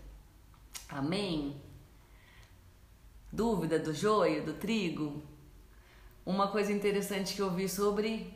[0.90, 1.62] Amém?
[3.32, 5.22] Dúvida do joio, do trigo?
[6.26, 8.32] Uma coisa interessante que eu vi sobre,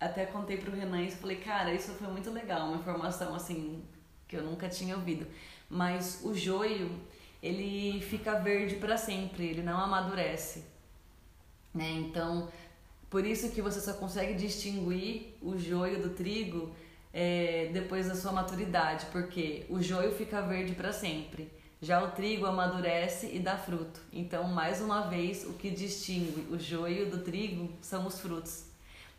[0.00, 3.82] até contei pro Renan e falei, cara, isso foi muito legal, uma informação assim
[4.26, 5.26] que eu nunca tinha ouvido.
[5.70, 6.90] Mas o joio,
[7.42, 10.64] ele fica verde para sempre, ele não amadurece.
[11.74, 11.90] Né?
[11.92, 12.48] Então,
[13.08, 16.74] por isso que você só consegue distinguir o joio do trigo
[17.12, 21.50] é, depois da sua maturidade, porque o joio fica verde para sempre.
[21.80, 24.00] Já o trigo amadurece e dá fruto.
[24.12, 28.64] Então, mais uma vez, o que distingue o joio do trigo são os frutos.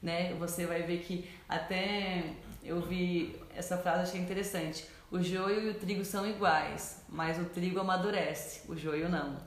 [0.01, 0.33] Né?
[0.33, 4.85] Você vai ver que até eu vi essa frase, achei interessante.
[5.09, 9.37] O joio e o trigo são iguais, mas o trigo amadurece, o joio não.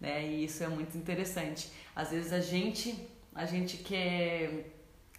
[0.00, 0.26] Né?
[0.26, 1.70] E isso é muito interessante.
[1.94, 4.72] Às vezes a gente, a gente quer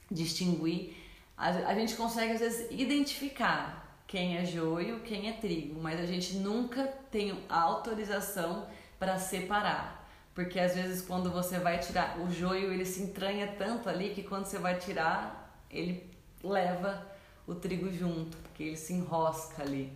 [0.10, 0.95] distinguir,
[1.38, 6.06] a, a gente consegue às vezes identificar quem é joio, quem é trigo, mas a
[6.06, 8.68] gente nunca tem autorização
[9.00, 10.08] para separar.
[10.34, 14.22] Porque às vezes quando você vai tirar o joio, ele se entranha tanto ali que
[14.22, 16.10] quando você vai tirar, ele
[16.44, 17.06] leva
[17.48, 19.91] o trigo junto, porque ele se enrosca ali.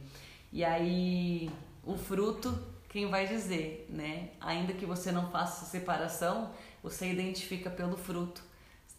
[0.51, 1.49] E aí
[1.83, 4.29] o fruto, quem vai dizer, né?
[4.39, 8.41] Ainda que você não faça separação, você identifica pelo fruto,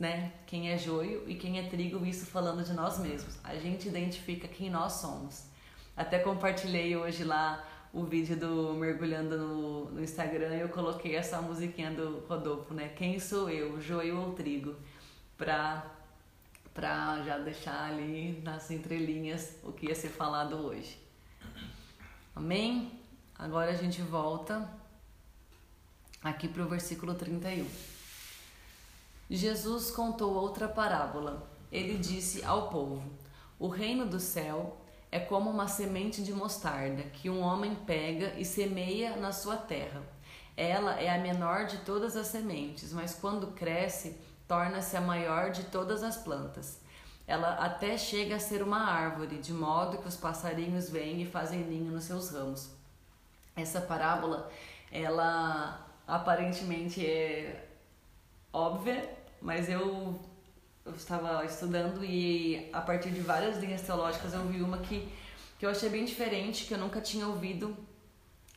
[0.00, 0.32] né?
[0.46, 3.38] Quem é joio e quem é trigo, isso falando de nós mesmos.
[3.44, 5.44] A gente identifica quem nós somos.
[5.94, 11.42] Até compartilhei hoje lá o vídeo do Mergulhando no, no Instagram e eu coloquei essa
[11.42, 12.88] musiquinha do Rodolfo, né?
[12.96, 14.74] Quem sou eu, joio ou trigo?
[15.36, 15.84] Pra,
[16.72, 20.98] pra já deixar ali nas entrelinhas o que ia ser falado hoje.
[22.34, 22.98] Amém?
[23.38, 24.66] Agora a gente volta
[26.22, 27.89] aqui para o versículo 31.
[29.36, 31.48] Jesus contou outra parábola.
[31.70, 33.02] Ele disse ao povo:
[33.58, 34.76] O reino do céu
[35.12, 40.02] é como uma semente de mostarda que um homem pega e semeia na sua terra.
[40.56, 44.18] Ela é a menor de todas as sementes, mas quando cresce,
[44.48, 46.80] torna-se a maior de todas as plantas.
[47.26, 51.60] Ela até chega a ser uma árvore, de modo que os passarinhos vêm e fazem
[51.60, 52.70] ninho nos seus ramos.
[53.54, 54.50] Essa parábola,
[54.90, 57.68] ela aparentemente é
[58.52, 60.20] óbvia, mas eu,
[60.84, 65.08] eu estava estudando e a partir de várias linhas teológicas eu vi uma que,
[65.58, 67.76] que eu achei bem diferente, que eu nunca tinha ouvido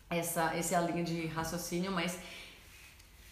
[0.10, 2.20] essa, essa linha de raciocínio, mas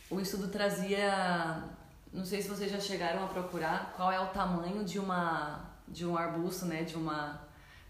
[0.09, 1.63] o estudo trazia,
[2.11, 6.05] não sei se vocês já chegaram a procurar qual é o tamanho de uma de
[6.05, 7.41] um arbusto, né, de uma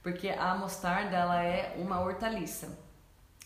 [0.01, 2.77] porque a mostarda ela é uma hortaliça.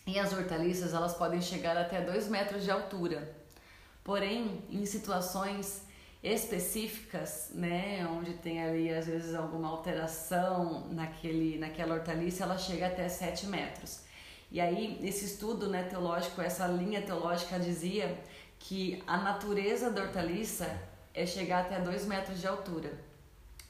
[0.07, 3.35] E as hortaliças elas podem chegar até 2 metros de altura.
[4.03, 5.84] Porém, em situações
[6.33, 13.07] específicas, né, onde tem ali às vezes alguma alteração naquele, naquela hortaliça, ela chega até
[13.07, 14.01] 7 metros.
[14.51, 18.17] E aí, esse estudo né, teológico, essa linha teológica dizia
[18.57, 20.81] que a natureza da hortaliça
[21.13, 22.91] é chegar até 2 metros de altura.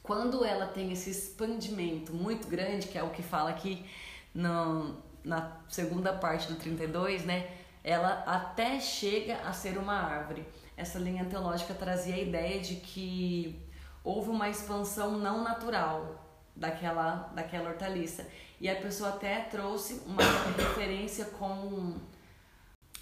[0.01, 3.85] Quando ela tem esse expandimento muito grande, que é o que fala aqui
[4.33, 7.49] no, na segunda parte do 32, né?
[7.83, 10.45] Ela até chega a ser uma árvore.
[10.77, 13.59] Essa linha teológica trazia a ideia de que
[14.03, 18.27] houve uma expansão não natural daquela, daquela hortaliça.
[18.59, 20.21] E a pessoa até trouxe uma
[20.57, 21.95] referência com.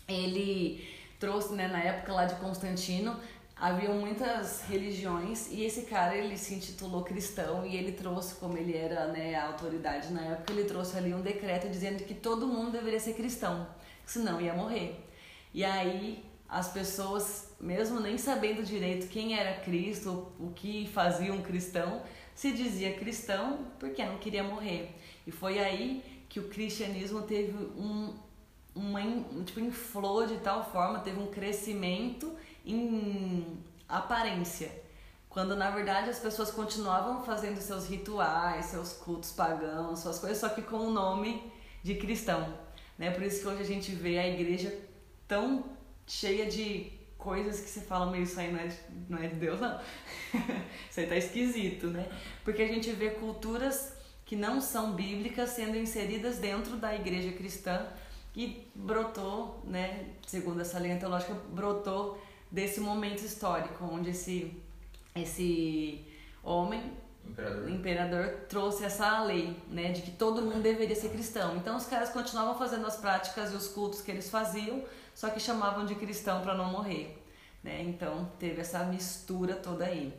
[0.08, 0.88] Ele
[1.20, 3.18] trouxe, né, na época lá de Constantino,
[3.56, 8.76] haviam muitas religiões e esse cara ele se intitulou cristão e ele trouxe como ele
[8.76, 12.72] era né a autoridade na época ele trouxe ali um decreto dizendo que todo mundo
[12.72, 13.66] deveria ser cristão
[14.06, 15.00] senão ia morrer
[15.54, 21.42] e aí as pessoas mesmo nem sabendo direito quem era Cristo o que fazia um
[21.42, 22.02] cristão
[22.36, 24.96] se dizia cristão porque não queria morrer
[25.26, 28.14] e foi aí que o cristianismo teve um
[28.76, 29.02] uma
[29.46, 32.36] tipo inflou de tal forma teve um crescimento
[32.66, 34.72] em aparência,
[35.30, 40.50] quando na verdade as pessoas continuavam fazendo seus rituais, seus cultos pagãos, suas coisas, só
[40.50, 41.52] que com o nome
[41.82, 42.58] de cristão.
[42.98, 43.12] Né?
[43.12, 44.74] Por isso que hoje a gente vê a igreja
[45.28, 45.64] tão
[46.08, 48.78] cheia de coisas que você fala, meio isso aí não é de,
[49.10, 49.80] não é de Deus, não.
[50.90, 52.08] isso aí tá esquisito, né?
[52.44, 53.94] Porque a gente vê culturas
[54.26, 57.88] que não são bíblicas sendo inseridas dentro da igreja cristã
[58.36, 64.62] e brotou, né, segundo essa linha teológica, brotou desse momento histórico onde esse
[65.16, 66.04] esse
[66.44, 66.82] homem
[67.26, 67.70] imperador.
[67.70, 71.56] imperador trouxe essa lei, né, de que todo mundo deveria ser cristão.
[71.56, 74.84] Então os caras continuavam fazendo as práticas e os cultos que eles faziam,
[75.14, 77.22] só que chamavam de cristão para não morrer,
[77.64, 77.82] né?
[77.84, 80.14] Então teve essa mistura toda aí.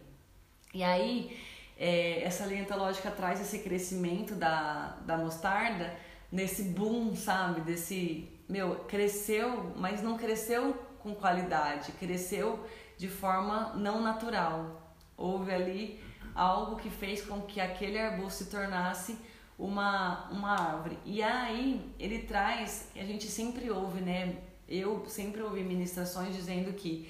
[0.73, 1.37] E aí
[1.77, 5.95] é, essa linha teológica traz esse crescimento da, da mostarda
[6.31, 7.61] nesse boom, sabe?
[7.61, 12.67] Desse meu cresceu, mas não cresceu com qualidade, cresceu
[12.97, 14.95] de forma não natural.
[15.17, 16.03] Houve ali
[16.35, 19.17] algo que fez com que aquele arbusto se tornasse
[19.59, 20.99] uma, uma árvore.
[21.05, 24.37] E aí ele traz, a gente sempre ouve, né?
[24.69, 27.09] Eu sempre ouvi ministrações dizendo que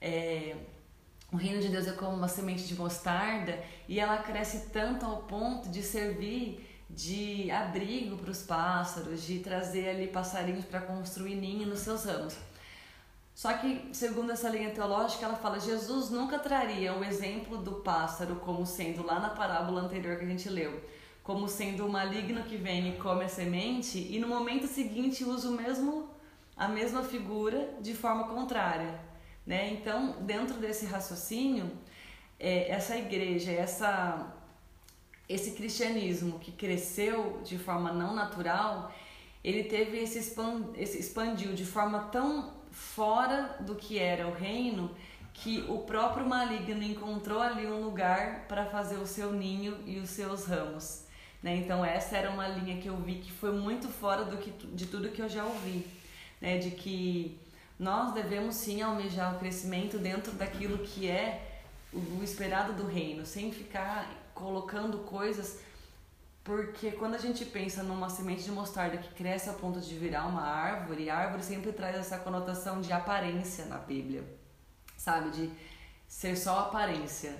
[0.00, 0.56] é,
[1.32, 5.22] o reino de Deus é como uma semente de mostarda e ela cresce tanto ao
[5.22, 11.66] ponto de servir de abrigo para os pássaros, de trazer ali passarinhos para construir ninho
[11.66, 12.36] nos seus ramos.
[13.34, 18.36] Só que, segundo essa linha teológica, ela fala: Jesus nunca traria o exemplo do pássaro
[18.36, 20.82] como sendo, lá na parábola anterior que a gente leu,
[21.22, 25.50] como sendo o maligno que vem e come a semente, e no momento seguinte usa
[25.50, 26.08] o mesmo,
[26.56, 28.98] a mesma figura de forma contrária.
[29.46, 29.72] Né?
[29.72, 31.70] Então, dentro desse raciocínio,
[32.40, 34.34] é, essa igreja, essa,
[35.28, 38.92] esse cristianismo que cresceu de forma não natural,
[39.44, 44.90] ele teve esse, expand, esse expandiu de forma tão fora do que era o reino,
[45.32, 50.10] que o próprio maligno encontrou ali um lugar para fazer o seu ninho e os
[50.10, 51.04] seus ramos.
[51.42, 51.56] Né?
[51.56, 54.86] Então essa era uma linha que eu vi que foi muito fora do que, de
[54.86, 55.86] tudo que eu já ouvi,
[56.40, 56.58] né?
[56.58, 57.38] de que
[57.78, 61.60] nós devemos sim almejar o crescimento dentro daquilo que é
[61.92, 65.60] o esperado do reino, sem ficar colocando coisas
[66.46, 70.28] porque quando a gente pensa numa semente de mostarda que cresce a ponto de virar
[70.28, 74.24] uma árvore, a árvore sempre traz essa conotação de aparência na Bíblia,
[74.96, 75.30] sabe?
[75.30, 75.50] De
[76.06, 77.36] ser só aparência.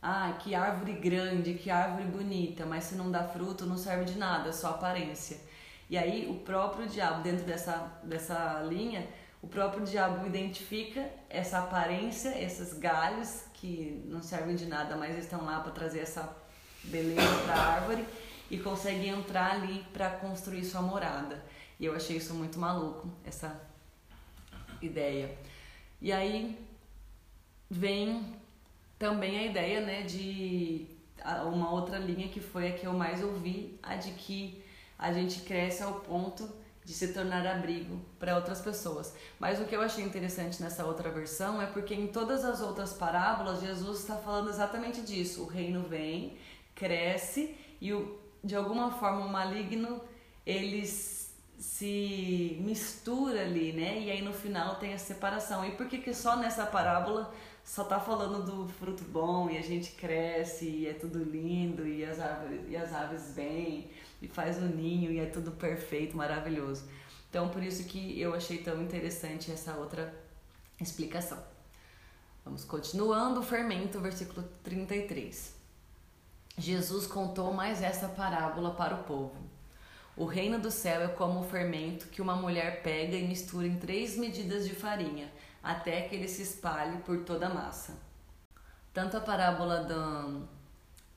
[0.00, 4.16] Ah, que árvore grande, que árvore bonita, mas se não dá fruto não serve de
[4.16, 5.38] nada, é só aparência.
[5.88, 9.06] E aí o próprio diabo, dentro dessa, dessa linha,
[9.42, 15.44] o próprio diabo identifica essa aparência, esses galhos que não servem de nada, mas estão
[15.44, 16.34] lá para trazer essa
[16.84, 18.04] beleza para a árvore
[18.50, 21.44] e consegue entrar ali para construir sua morada.
[21.78, 23.60] E eu achei isso muito maluco, essa
[24.80, 25.36] ideia.
[26.00, 26.58] E aí
[27.68, 28.34] vem
[28.98, 30.86] também a ideia, né, de
[31.52, 34.63] uma outra linha que foi a que eu mais ouvi, a de que
[34.98, 36.48] a gente cresce ao ponto
[36.84, 39.14] de se tornar abrigo para outras pessoas.
[39.38, 42.92] Mas o que eu achei interessante nessa outra versão é porque em todas as outras
[42.92, 45.42] parábolas Jesus está falando exatamente disso.
[45.42, 46.36] O reino vem
[46.74, 50.00] cresce e o, de alguma forma o maligno
[50.44, 54.00] ele se mistura ali, né?
[54.00, 55.64] E aí no final tem a separação.
[55.64, 57.32] E por que que só nessa parábola
[57.64, 62.04] só tá falando do fruto bom e a gente cresce e é tudo lindo e
[62.04, 63.88] as árvores e as aves vêm
[64.20, 66.88] e faz o ninho e é tudo perfeito, maravilhoso.
[67.28, 70.14] Então por isso que eu achei tão interessante essa outra
[70.80, 71.42] explicação.
[72.44, 75.54] Vamos continuando o fermento, versículo 33.
[76.56, 79.34] Jesus contou mais essa parábola para o povo.
[80.16, 83.76] O reino do céu é como o fermento que uma mulher pega e mistura em
[83.78, 87.98] três medidas de farinha, até que ele se espalhe por toda a massa.
[88.92, 90.48] Tanto a parábola do,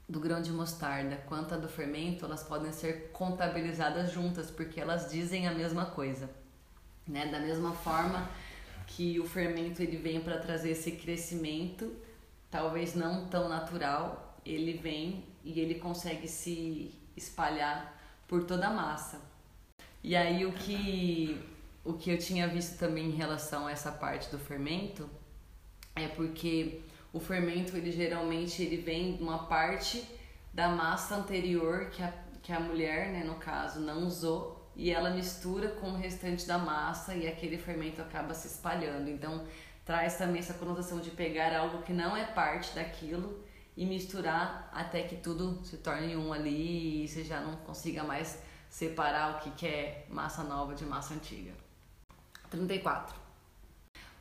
[0.07, 5.11] do grão de mostarda quanto a do fermento, elas podem ser contabilizadas juntas, porque elas
[5.11, 6.29] dizem a mesma coisa.
[7.05, 7.25] Né?
[7.27, 8.29] Da mesma forma
[8.87, 11.93] que o fermento ele vem para trazer esse crescimento,
[12.49, 17.97] talvez não tão natural, ele vem e ele consegue se espalhar
[18.27, 19.19] por toda a massa.
[20.03, 21.43] E aí o que
[21.83, 25.09] o que eu tinha visto também em relação a essa parte do fermento
[25.95, 26.81] é porque
[27.17, 30.07] o fermento ele geralmente ele vem de uma parte
[30.53, 32.13] da massa anterior que a,
[32.43, 36.59] que a mulher, né, no caso, não usou e ela mistura com o restante da
[36.59, 39.09] massa e aquele fermento acaba se espalhando.
[39.09, 39.45] Então
[39.83, 43.43] traz também essa conotação de pegar algo que não é parte daquilo
[43.75, 48.41] e misturar até que tudo se torne um ali e você já não consiga mais
[48.69, 51.53] separar o que é massa nova de massa antiga.
[52.51, 53.26] 34.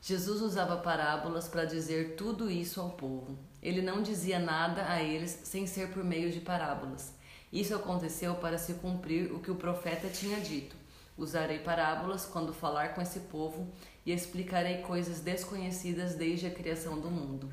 [0.07, 3.37] Jesus usava parábolas para dizer tudo isso ao povo.
[3.61, 7.13] Ele não dizia nada a eles sem ser por meio de parábolas.
[7.53, 10.77] Isso aconteceu para se cumprir o que o profeta tinha dito.
[11.19, 13.69] Usarei parábolas quando falar com esse povo
[14.05, 17.51] e explicarei coisas desconhecidas desde a criação do mundo.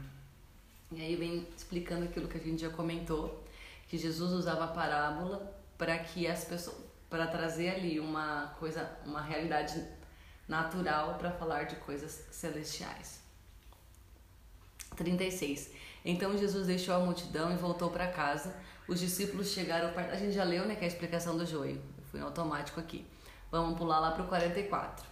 [0.92, 3.44] E aí vem explicando aquilo que a gente já comentou,
[3.88, 6.78] que Jesus usava a parábola para que as pessoas
[7.10, 9.84] para trazer ali uma coisa, uma realidade
[10.48, 13.22] natural para falar de coisas celestiais.
[14.96, 15.72] 36.
[16.06, 18.56] Então Jesus deixou a multidão e voltou para casa.
[18.88, 21.82] Os discípulos chegaram A gente já leu, né, que é a explicação do joio.
[21.98, 23.06] Eu fui automático aqui.
[23.52, 25.06] Vamos pular lá para o 44.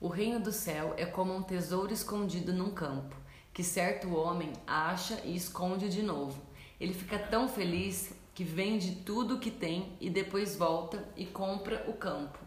[0.00, 3.16] O reino do céu é como um tesouro escondido num campo
[3.58, 6.40] que certo homem acha e esconde de novo.
[6.80, 11.84] Ele fica tão feliz que vende tudo o que tem e depois volta e compra
[11.88, 12.38] o campo.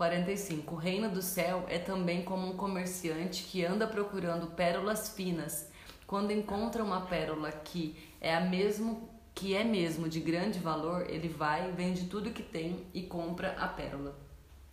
[0.00, 0.74] 45.
[0.74, 5.68] O reino do céu é também como um comerciante que anda procurando pérolas finas.
[6.06, 11.28] Quando encontra uma pérola que é a mesmo que é mesmo de grande valor, ele
[11.28, 14.18] vai, vende tudo que tem e compra a pérola.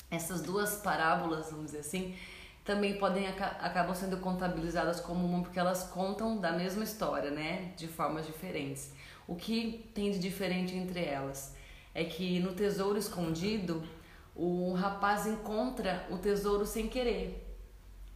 [0.10, 2.16] Essas duas parábolas, vamos dizer assim,
[2.64, 7.88] também podem acabam sendo contabilizadas como uma porque elas contam da mesma história, né, de
[7.90, 8.94] formas diferentes.
[9.28, 11.54] O que tem de diferente entre elas
[11.94, 13.84] é que no tesouro escondido,
[14.38, 17.44] o rapaz encontra o tesouro sem querer.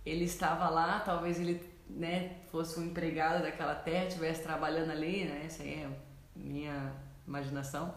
[0.05, 5.43] Ele estava lá, talvez ele, né, fosse um empregado daquela terra, estivesse trabalhando ali, né,
[5.45, 5.89] essa aí é
[6.35, 6.93] minha
[7.27, 7.93] imaginação.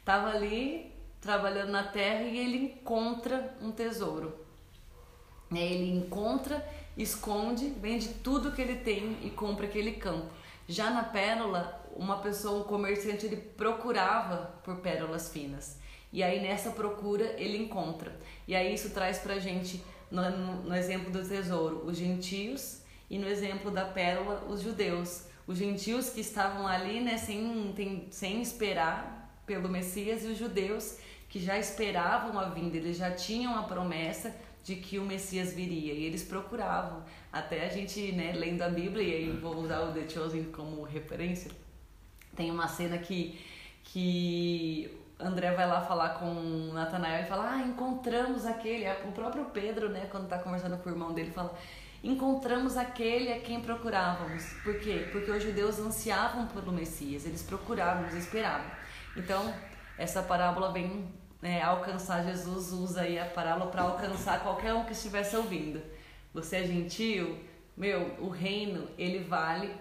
[0.00, 4.34] Estava ali trabalhando na terra e ele encontra um tesouro?
[5.52, 6.66] Ele encontra,
[6.96, 10.26] esconde, vende tudo que ele tem e compra aquele campo.
[10.66, 15.78] Já na pérola, uma pessoa, um comerciante, ele procurava por pérolas finas.
[16.12, 18.18] E aí nessa procura ele encontra.
[18.46, 20.30] E aí isso traz pra gente, no,
[20.64, 25.26] no, exemplo do tesouro, os gentios e no exemplo da pérola, os judeus.
[25.46, 30.98] Os gentios que estavam ali né, sem, tem, sem esperar pelo Messias e os judeus
[31.28, 34.34] que já esperavam a vinda, eles já tinham a promessa
[34.64, 37.02] de que o Messias viria e eles procuravam.
[37.32, 40.82] Até a gente, né, lendo a Bíblia, e aí vou usar o The Chosen como
[40.82, 41.50] referência,
[42.36, 43.38] tem uma cena que,
[43.84, 44.90] que
[45.20, 48.88] André vai lá falar com Natanael e fala: Ah, encontramos aquele.
[49.08, 51.56] O próprio Pedro, né, quando está conversando com o irmão dele, fala:
[52.02, 54.44] Encontramos aquele a quem procurávamos.
[54.62, 55.08] Por quê?
[55.10, 58.70] Porque os judeus ansiavam pelo Messias, eles procuravam, eles esperavam.
[59.16, 59.52] Então,
[59.96, 61.12] essa parábola vem
[61.42, 65.82] é, alcançar, Jesus usa aí a parábola para alcançar qualquer um que estivesse ouvindo.
[66.32, 67.38] Você é gentil?
[67.76, 69.74] Meu, o reino, ele vale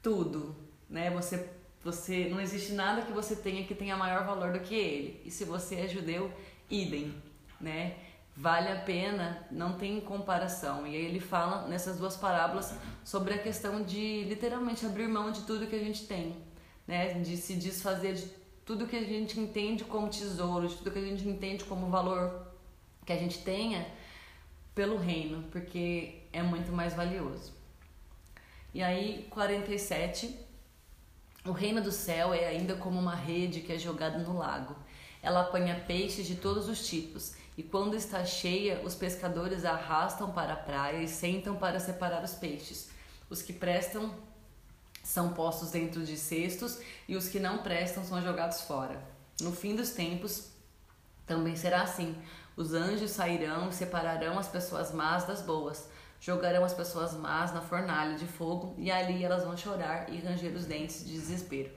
[0.00, 0.54] tudo,
[0.88, 1.10] né?
[1.10, 1.48] Você,
[1.88, 5.22] você, não existe nada que você tenha que tenha maior valor do que ele.
[5.24, 6.30] E se você é judeu,
[6.70, 7.14] idem,
[7.58, 7.96] né?
[8.36, 10.86] Vale a pena, não tem comparação.
[10.86, 15.42] E aí ele fala nessas duas parábolas sobre a questão de literalmente abrir mão de
[15.42, 16.36] tudo que a gente tem,
[16.86, 17.14] né?
[17.14, 18.30] De se desfazer de
[18.66, 22.46] tudo que a gente entende como tesouro, tudo que a gente entende como valor
[23.06, 23.86] que a gente tenha
[24.74, 27.52] pelo reino, porque é muito mais valioso.
[28.74, 30.47] E aí, 47,
[31.48, 34.76] o reino do céu é ainda como uma rede que é jogada no lago.
[35.22, 40.30] Ela apanha peixes de todos os tipos, e quando está cheia, os pescadores a arrastam
[40.30, 42.90] para a praia e sentam para separar os peixes.
[43.28, 44.14] Os que prestam
[45.02, 46.78] são postos dentro de cestos,
[47.08, 49.02] e os que não prestam são jogados fora.
[49.40, 50.50] No fim dos tempos,
[51.26, 52.16] também será assim.
[52.56, 55.88] Os anjos sairão e separarão as pessoas más das boas,
[56.20, 60.54] jogarão as pessoas más na fornalha de fogo, e ali elas vão chorar e ranger
[60.54, 61.70] os dentes de desespero.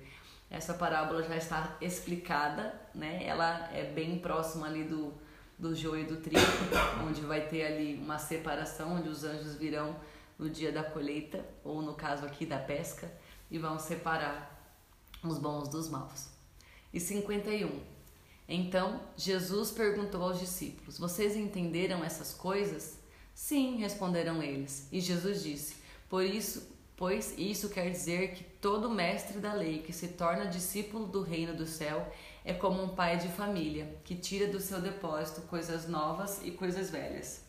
[0.49, 3.25] Essa parábola já está explicada, né?
[3.25, 5.13] Ela é bem próxima ali do,
[5.57, 6.41] do joio e do trigo,
[7.07, 9.95] onde vai ter ali uma separação, onde os anjos virão
[10.37, 13.09] no dia da colheita, ou no caso aqui da pesca,
[13.49, 14.51] e vão separar
[15.23, 16.29] os bons dos maus.
[16.91, 17.79] E 51.
[18.49, 23.00] Então Jesus perguntou aos discípulos: Vocês entenderam essas coisas?
[23.41, 24.87] Sim, responderam eles.
[24.91, 25.75] E Jesus disse:
[26.07, 31.07] Por isso, pois isso quer dizer que todo mestre da lei que se torna discípulo
[31.07, 32.07] do reino do céu
[32.45, 36.91] é como um pai de família que tira do seu depósito coisas novas e coisas
[36.91, 37.43] velhas.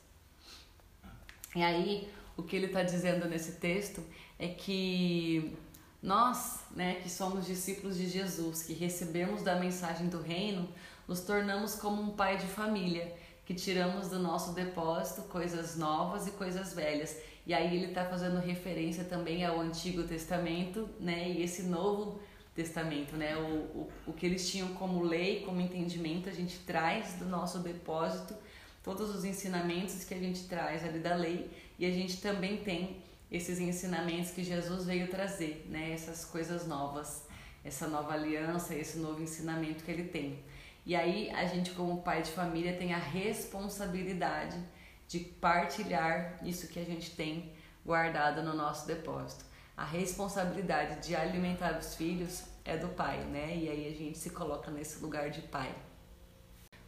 [1.54, 4.02] E aí, o que ele está dizendo nesse texto
[4.38, 5.54] é que
[6.02, 10.66] nós, né, que somos discípulos de Jesus, que recebemos da mensagem do reino,
[11.06, 13.14] nos tornamos como um pai de família,
[13.44, 18.38] que tiramos do nosso depósito coisas novas e coisas velhas e aí ele está fazendo
[18.38, 21.28] referência também ao Antigo Testamento, né?
[21.28, 22.20] E esse Novo
[22.54, 23.36] Testamento, né?
[23.36, 27.58] O, o, o que eles tinham como lei, como entendimento, a gente traz do nosso
[27.58, 28.34] depósito
[28.82, 33.02] todos os ensinamentos que a gente traz ali da lei e a gente também tem
[33.30, 35.92] esses ensinamentos que Jesus veio trazer, né?
[35.92, 37.26] Essas coisas novas,
[37.64, 40.38] essa nova aliança, esse novo ensinamento que ele tem.
[40.84, 44.58] E aí a gente como pai de família tem a responsabilidade
[45.06, 47.52] de partilhar isso que a gente tem
[47.84, 49.44] guardado no nosso depósito.
[49.76, 53.56] A responsabilidade de alimentar os filhos é do pai, né?
[53.56, 55.74] E aí a gente se coloca nesse lugar de pai.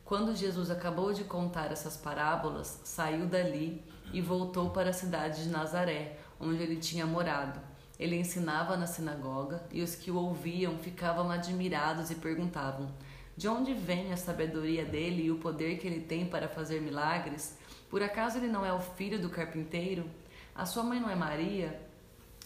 [0.04, 3.82] Quando Jesus acabou de contar essas parábolas, saiu dali
[4.12, 7.58] e voltou para a cidade de Nazaré, onde ele tinha morado.
[7.98, 12.92] Ele ensinava na sinagoga e os que o ouviam ficavam admirados e perguntavam:
[13.36, 17.58] De onde vem a sabedoria dele e o poder que ele tem para fazer milagres?
[17.90, 20.08] Por acaso ele não é o filho do carpinteiro?
[20.54, 21.80] A sua mãe não é Maria?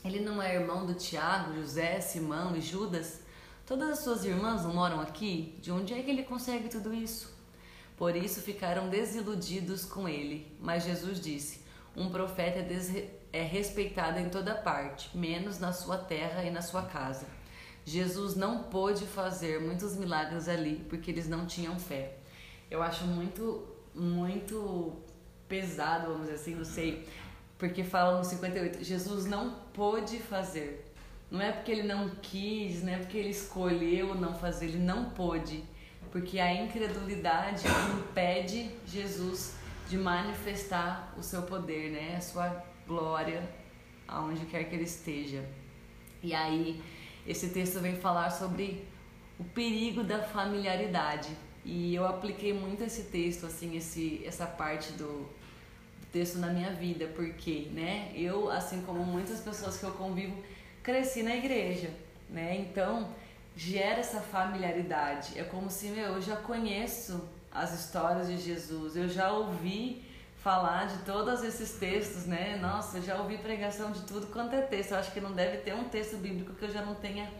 [0.02, 3.20] Ele não é irmão do Tiago, José, Simão e Judas?
[3.66, 5.58] Todas as suas irmãs não moram aqui?
[5.60, 7.36] De onde é que ele consegue tudo isso?
[7.98, 10.56] Por isso ficaram desiludidos com ele.
[10.58, 11.60] Mas Jesus disse:
[11.94, 16.82] Um profeta é, é respeitado em toda parte, menos na sua terra e na sua
[16.84, 17.26] casa.
[17.88, 22.18] Jesus não pôde fazer muitos milagres ali porque eles não tinham fé.
[22.70, 24.92] Eu acho muito, muito
[25.48, 27.08] pesado, vamos dizer assim, não sei,
[27.56, 30.84] porque fala no 58, Jesus não pôde fazer.
[31.30, 35.08] Não é porque ele não quis, não é porque ele escolheu não fazer, ele não
[35.10, 35.64] pôde.
[36.12, 37.64] Porque a incredulidade
[37.98, 39.56] impede Jesus
[39.88, 42.16] de manifestar o seu poder, né?
[42.16, 43.42] A sua glória
[44.06, 45.42] aonde quer que ele esteja.
[46.22, 46.82] E aí,
[47.28, 48.84] esse texto vem falar sobre
[49.38, 51.28] o perigo da familiaridade.
[51.64, 55.28] E eu apliquei muito esse texto, assim, esse, essa parte do,
[56.12, 60.42] texto na minha vida, porque, né, eu, assim como muitas pessoas que eu convivo,
[60.82, 61.90] cresci na igreja,
[62.28, 63.10] né, então
[63.54, 69.08] gera essa familiaridade, é como se, meu, eu já conheço as histórias de Jesus, eu
[69.08, 70.04] já ouvi
[70.48, 74.62] falar de todos esses textos, né, nossa, eu já ouvi pregação de tudo quanto é
[74.62, 77.30] texto, eu acho que não deve ter um texto bíblico que eu já não tenha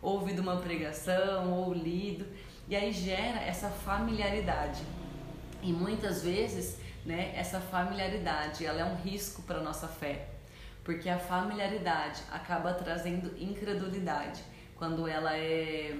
[0.00, 2.26] ouvido uma pregação ou lido,
[2.66, 4.82] e aí gera essa familiaridade,
[5.62, 7.32] e muitas vezes né?
[7.36, 10.28] Essa familiaridade, ela é um risco para nossa fé,
[10.82, 14.42] porque a familiaridade acaba trazendo incredulidade.
[14.76, 15.94] Quando ela é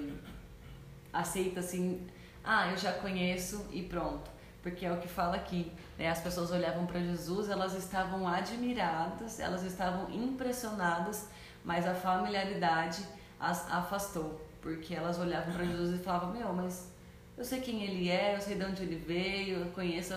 [1.12, 2.06] aceita assim,
[2.42, 4.30] ah, eu já conheço e pronto,
[4.64, 6.08] porque é o que fala aqui, né?
[6.08, 11.28] As pessoas olhavam para Jesus, elas estavam admiradas, elas estavam impressionadas,
[11.62, 13.04] mas a familiaridade
[13.38, 16.90] as afastou, porque elas olhavam para Jesus e falavam, meu, mas
[17.36, 20.14] eu sei quem ele é, eu sei de onde ele veio, eu conheço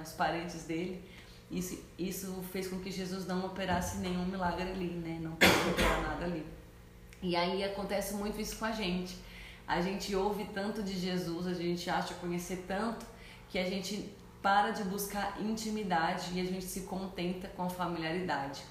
[0.00, 1.04] os parentes dele.
[1.50, 5.18] Isso, isso fez com que Jesus não operasse nenhum milagre ali, né?
[5.20, 6.46] Não pôde operar nada ali.
[7.20, 9.18] E aí acontece muito isso com a gente.
[9.66, 13.04] A gente ouve tanto de Jesus, a gente acha conhecer tanto,
[13.50, 18.62] que a gente para de buscar intimidade e a gente se contenta com a familiaridade.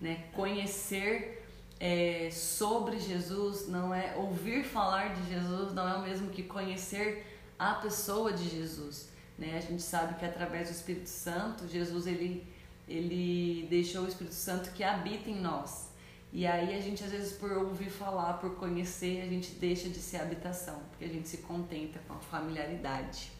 [0.00, 0.24] Né?
[0.32, 1.44] Conhecer
[1.80, 7.26] é, sobre Jesus, não é ouvir falar de Jesus, não é o mesmo que conhecer
[7.58, 9.08] a pessoa de Jesus.
[9.38, 9.56] Né?
[9.56, 12.46] A gente sabe que através do Espírito Santo, Jesus ele,
[12.88, 15.90] ele deixou o Espírito Santo que habita em nós.
[16.32, 19.98] E aí a gente, às vezes, por ouvir falar, por conhecer, a gente deixa de
[19.98, 23.30] ser habitação, porque a gente se contenta com a familiaridade.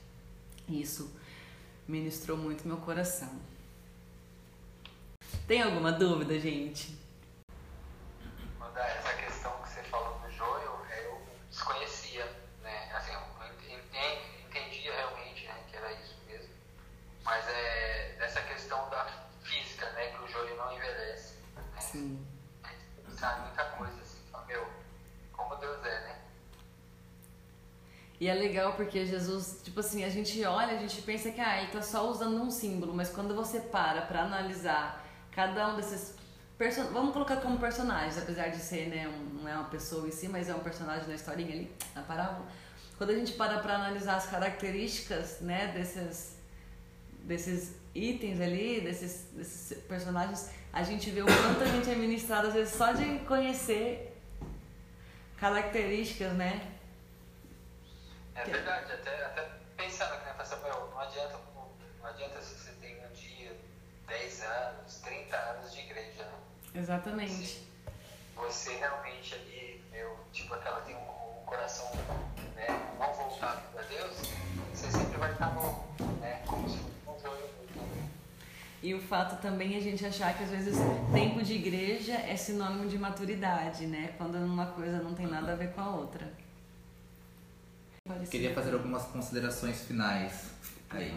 [0.69, 1.15] Isso
[1.87, 3.41] ministrou muito meu coração.
[5.47, 6.99] Tem alguma dúvida, gente?
[8.75, 12.25] Essa questão que você falou do joio, eu desconhecia,
[12.63, 12.91] né?
[12.95, 13.79] Assim, eu
[14.49, 16.55] entendia realmente né, que era isso mesmo.
[17.25, 19.07] Mas é dessa questão da
[19.43, 20.07] física, né?
[20.13, 21.35] Que o joio não envelhece.
[21.55, 21.81] Né?
[21.81, 22.33] Sim
[23.23, 24.67] sabe muita coisa, assim, fala, meu,
[25.33, 26.23] como Deus é, né?
[28.23, 31.61] E é legal porque Jesus, tipo assim, a gente olha, a gente pensa que ah,
[31.61, 36.15] ele tá só usando um símbolo, mas quando você para para analisar cada um desses
[36.57, 36.85] person...
[36.93, 40.29] vamos colocar como personagens, apesar de ser, né, um, não é uma pessoa em si,
[40.29, 42.47] mas é um personagem na historinha ali, na parábola.
[42.97, 46.37] Quando a gente para para analisar as características, né, desses
[47.25, 52.47] desses itens ali, desses, desses personagens, a gente vê o quanto a gente é ministrado,
[52.47, 54.17] às vezes, só de conhecer
[55.41, 56.73] características, né?
[58.35, 60.35] É verdade, até, até pensando aqui, né,
[60.91, 61.39] não adianta,
[62.01, 63.57] não adianta se você tem um dia,
[64.07, 66.39] 10 anos, 30 anos de igreja, né?
[66.75, 67.47] Exatamente.
[67.47, 67.67] Se
[68.35, 71.91] você realmente ali, meu, tipo, aquela tem um, um coração
[72.55, 72.67] né,
[72.99, 74.17] não voltado para Deus,
[74.73, 76.43] você sempre vai estar novo, né?
[76.47, 76.93] Como se
[78.83, 80.77] e o fato também é a gente achar que às vezes
[81.13, 84.13] tempo de igreja é sinônimo de maturidade, né?
[84.19, 86.29] Quando uma coisa não tem nada a ver com a outra.
[88.31, 90.51] Queria fazer algumas considerações finais
[90.91, 91.15] aí.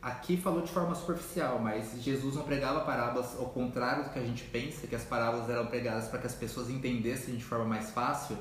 [0.00, 4.22] Aqui falou de forma superficial, mas Jesus não pregava parábolas ao contrário do que a
[4.22, 7.90] gente pensa, que as parábolas eram pregadas para que as pessoas entendessem de forma mais
[7.90, 8.36] fácil.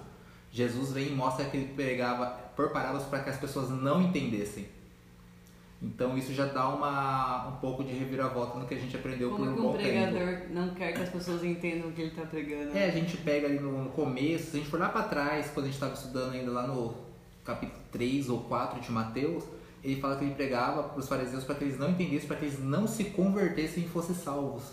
[0.52, 2.26] Jesus vem e mostra que ele pregava
[2.56, 4.68] por parábolas para que as pessoas não entendessem.
[5.82, 9.43] Então isso já dá uma, um pouco de reviravolta no que a gente aprendeu Como
[9.43, 10.54] por um bom um pregador tempo.
[10.54, 12.78] não quer que as pessoas entendam o que ele está pregando?
[12.78, 15.66] É, a gente pega ali no, começo, se a gente for lá para trás, quando
[15.66, 17.11] a gente estava estudando ainda lá no
[17.54, 19.43] capítulo 3 ou 4 de Mateus,
[19.84, 22.45] ele fala que ele pregava para os fariseus para que eles não entendessem, para que
[22.45, 24.64] eles não se convertessem e fossem salvos.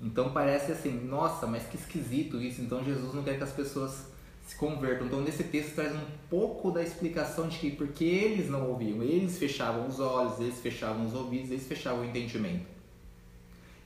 [0.00, 2.60] Então parece assim, nossa, mas que esquisito isso.
[2.60, 4.06] Então Jesus não quer que as pessoas
[4.46, 5.06] se convertam.
[5.06, 9.38] Então, nesse texto traz um pouco da explicação de que porque eles não ouviam, eles
[9.38, 12.64] fechavam os olhos, eles fechavam os ouvidos, eles fechavam o entendimento.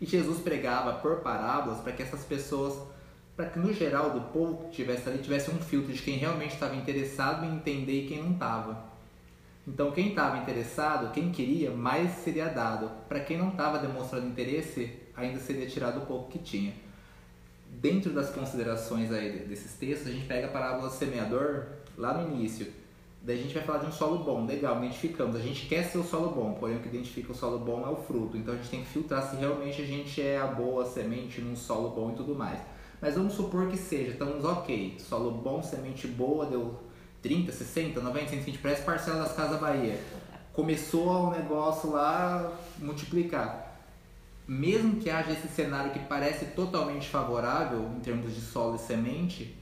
[0.00, 2.74] E Jesus pregava por parábolas para que essas pessoas,
[3.40, 6.52] para que no geral do povo que tivesse ali, tivesse um filtro de quem realmente
[6.52, 8.84] estava interessado em entender e quem não estava.
[9.66, 12.90] Então, quem estava interessado, quem queria, mais seria dado.
[13.08, 16.74] Para quem não estava demonstrando interesse, ainda seria tirado o pouco que tinha
[17.70, 21.66] dentro das considerações aí desses textos, a gente pega a parábola do semeador
[21.96, 22.66] lá no início.
[23.22, 25.36] Daí a gente vai falar de um solo bom, legal, identificamos.
[25.36, 27.90] A gente quer ser o solo bom, porém o que identifica o solo bom é
[27.90, 28.36] o fruto.
[28.36, 31.54] Então a gente tem que filtrar se realmente a gente é a boa semente num
[31.54, 32.58] solo bom e tudo mais.
[33.00, 36.78] Mas vamos supor que seja, estamos ok, solo bom, semente boa, deu
[37.22, 39.98] 30, 60, 90, 120, parece parcela das Casas Bahia.
[40.52, 43.70] Começou o negócio lá multiplicar
[44.50, 49.56] mesmo que haja esse cenário que parece totalmente favorável em termos de solo e semente,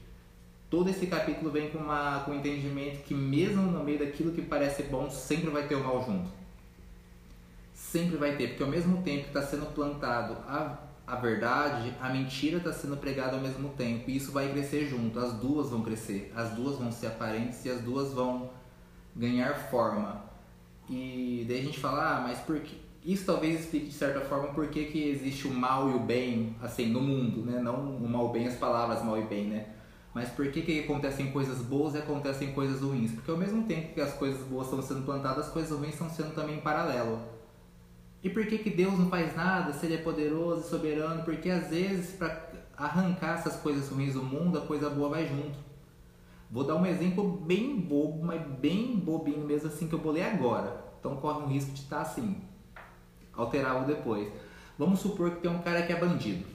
[0.67, 4.41] todo esse capítulo vem com, uma, com um entendimento que mesmo no meio daquilo que
[4.41, 6.27] parece bom, sempre vai ter o mal junto.
[7.71, 10.79] Sempre vai ter, porque ao mesmo tempo que está sendo plantado a,
[11.09, 14.09] a verdade, a mentira está sendo pregada ao mesmo tempo.
[14.09, 17.69] E isso vai crescer junto, as duas vão crescer, as duas vão ser aparentes e
[17.69, 18.51] as duas vão
[19.15, 20.23] ganhar forma.
[20.87, 24.49] E daí a gente fala, ah, mas por que isso talvez explique de certa forma
[24.49, 27.59] por que, que existe o mal e o bem, assim, no mundo, né?
[27.59, 29.67] Não o mal bem, as palavras mal e bem, né?
[30.13, 33.11] Mas por que, que acontecem coisas boas e acontecem coisas ruins?
[33.11, 36.09] Porque ao mesmo tempo que as coisas boas estão sendo plantadas, as coisas ruins estão
[36.09, 37.19] sendo também em paralelo.
[38.23, 41.23] E por que, que Deus não faz nada se Ele é poderoso e soberano?
[41.23, 45.57] Porque às vezes, para arrancar essas coisas ruins do mundo, a coisa boa vai junto.
[46.51, 50.23] Vou dar um exemplo bem bobo, mas bem bobinho mesmo, assim, que eu vou ler
[50.23, 50.83] agora.
[50.99, 52.49] Então corre um risco de estar assim
[53.41, 54.31] alterava depois.
[54.77, 56.45] Vamos supor que tem um cara que é bandido.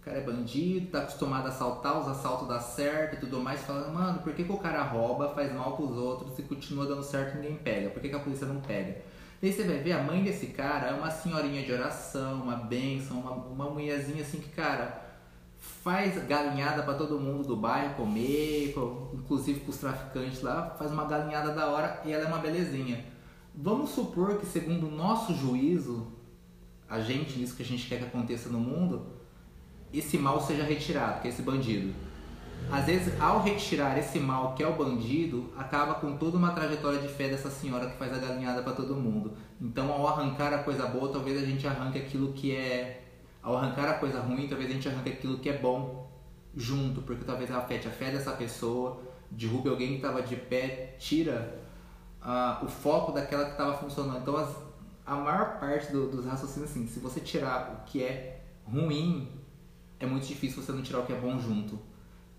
[0.00, 3.60] O cara é bandido, tá acostumado a assaltar, os assaltos dá certo e tudo mais,
[3.60, 7.02] falando, mano, por que, que o cara rouba, faz mal pros outros e continua dando
[7.02, 7.90] certo e ninguém pega?
[7.90, 9.02] Por que, que a polícia não pega?
[9.40, 13.20] Daí você vai ver, a mãe desse cara é uma senhorinha de oração, uma bênção,
[13.20, 15.10] uma, uma mulherzinha assim que, cara,
[15.56, 18.74] faz galinhada para todo mundo do bairro comer,
[19.14, 23.04] inclusive pros traficantes lá, faz uma galinhada da hora e ela é uma belezinha.
[23.54, 26.06] Vamos supor que, segundo o nosso juízo,
[26.88, 29.06] a gente, nisso que a gente quer que aconteça no mundo,
[29.92, 31.94] esse mal seja retirado, que é esse bandido.
[32.70, 37.00] Às vezes, ao retirar esse mal que é o bandido, acaba com toda uma trajetória
[37.00, 39.32] de fé dessa senhora que faz a galinhada para todo mundo.
[39.60, 43.04] Então, ao arrancar a coisa boa, talvez a gente arranque aquilo que é
[43.42, 46.10] Ao arrancar a coisa ruim, talvez a gente arranque aquilo que é bom
[46.54, 49.00] junto, porque talvez afete a fé dessa pessoa,
[49.30, 51.58] derrube alguém que estava de pé, tira
[52.22, 54.18] uh, o foco daquela que estava funcionando.
[54.18, 54.54] Então, as,
[55.06, 59.28] a maior parte do, dos raciocínios, assim, se você tirar o que é ruim,
[59.98, 61.78] é muito difícil você não tirar o que é bom junto.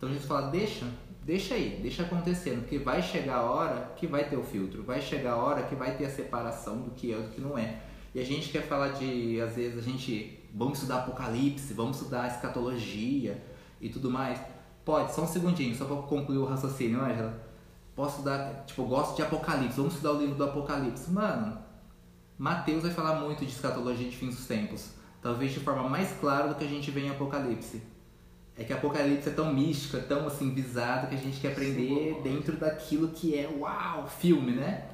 [0.02, 0.84] Então a gente fala, deixa,
[1.24, 4.99] deixa aí, deixa acontecendo, porque vai chegar a hora que vai ter o filtro, vai
[4.99, 7.56] chegar a hora que vai ter a separação do que é e do que não
[7.56, 7.84] é.
[8.16, 12.28] E a gente quer falar de, às vezes, a gente, vamos estudar Apocalipse, vamos estudar
[12.28, 13.43] escatologia
[13.80, 14.41] e tudo mais.
[14.84, 17.39] Pode, só um segundinho, só para concluir o raciocínio, Angela.
[17.95, 21.12] Posso dar, tipo, gosto de Apocalipse, vamos estudar o livro do Apocalipse.
[21.12, 21.60] Mano,
[22.39, 24.93] Mateus vai falar muito de escatologia de fins dos tempos.
[25.22, 27.91] Talvez de forma mais clara do que a gente vê em Apocalipse.
[28.62, 32.14] É que Apocalipse é tão místico, é tão assim, visado que a gente quer aprender
[32.14, 32.22] Sim.
[32.22, 34.86] dentro daquilo que é, uau, filme, né?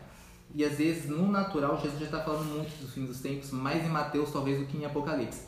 [0.55, 3.83] E às vezes, no natural, Jesus já está falando muito dos fins dos tempos, mais
[3.83, 5.46] em Mateus talvez do que em Apocalipse.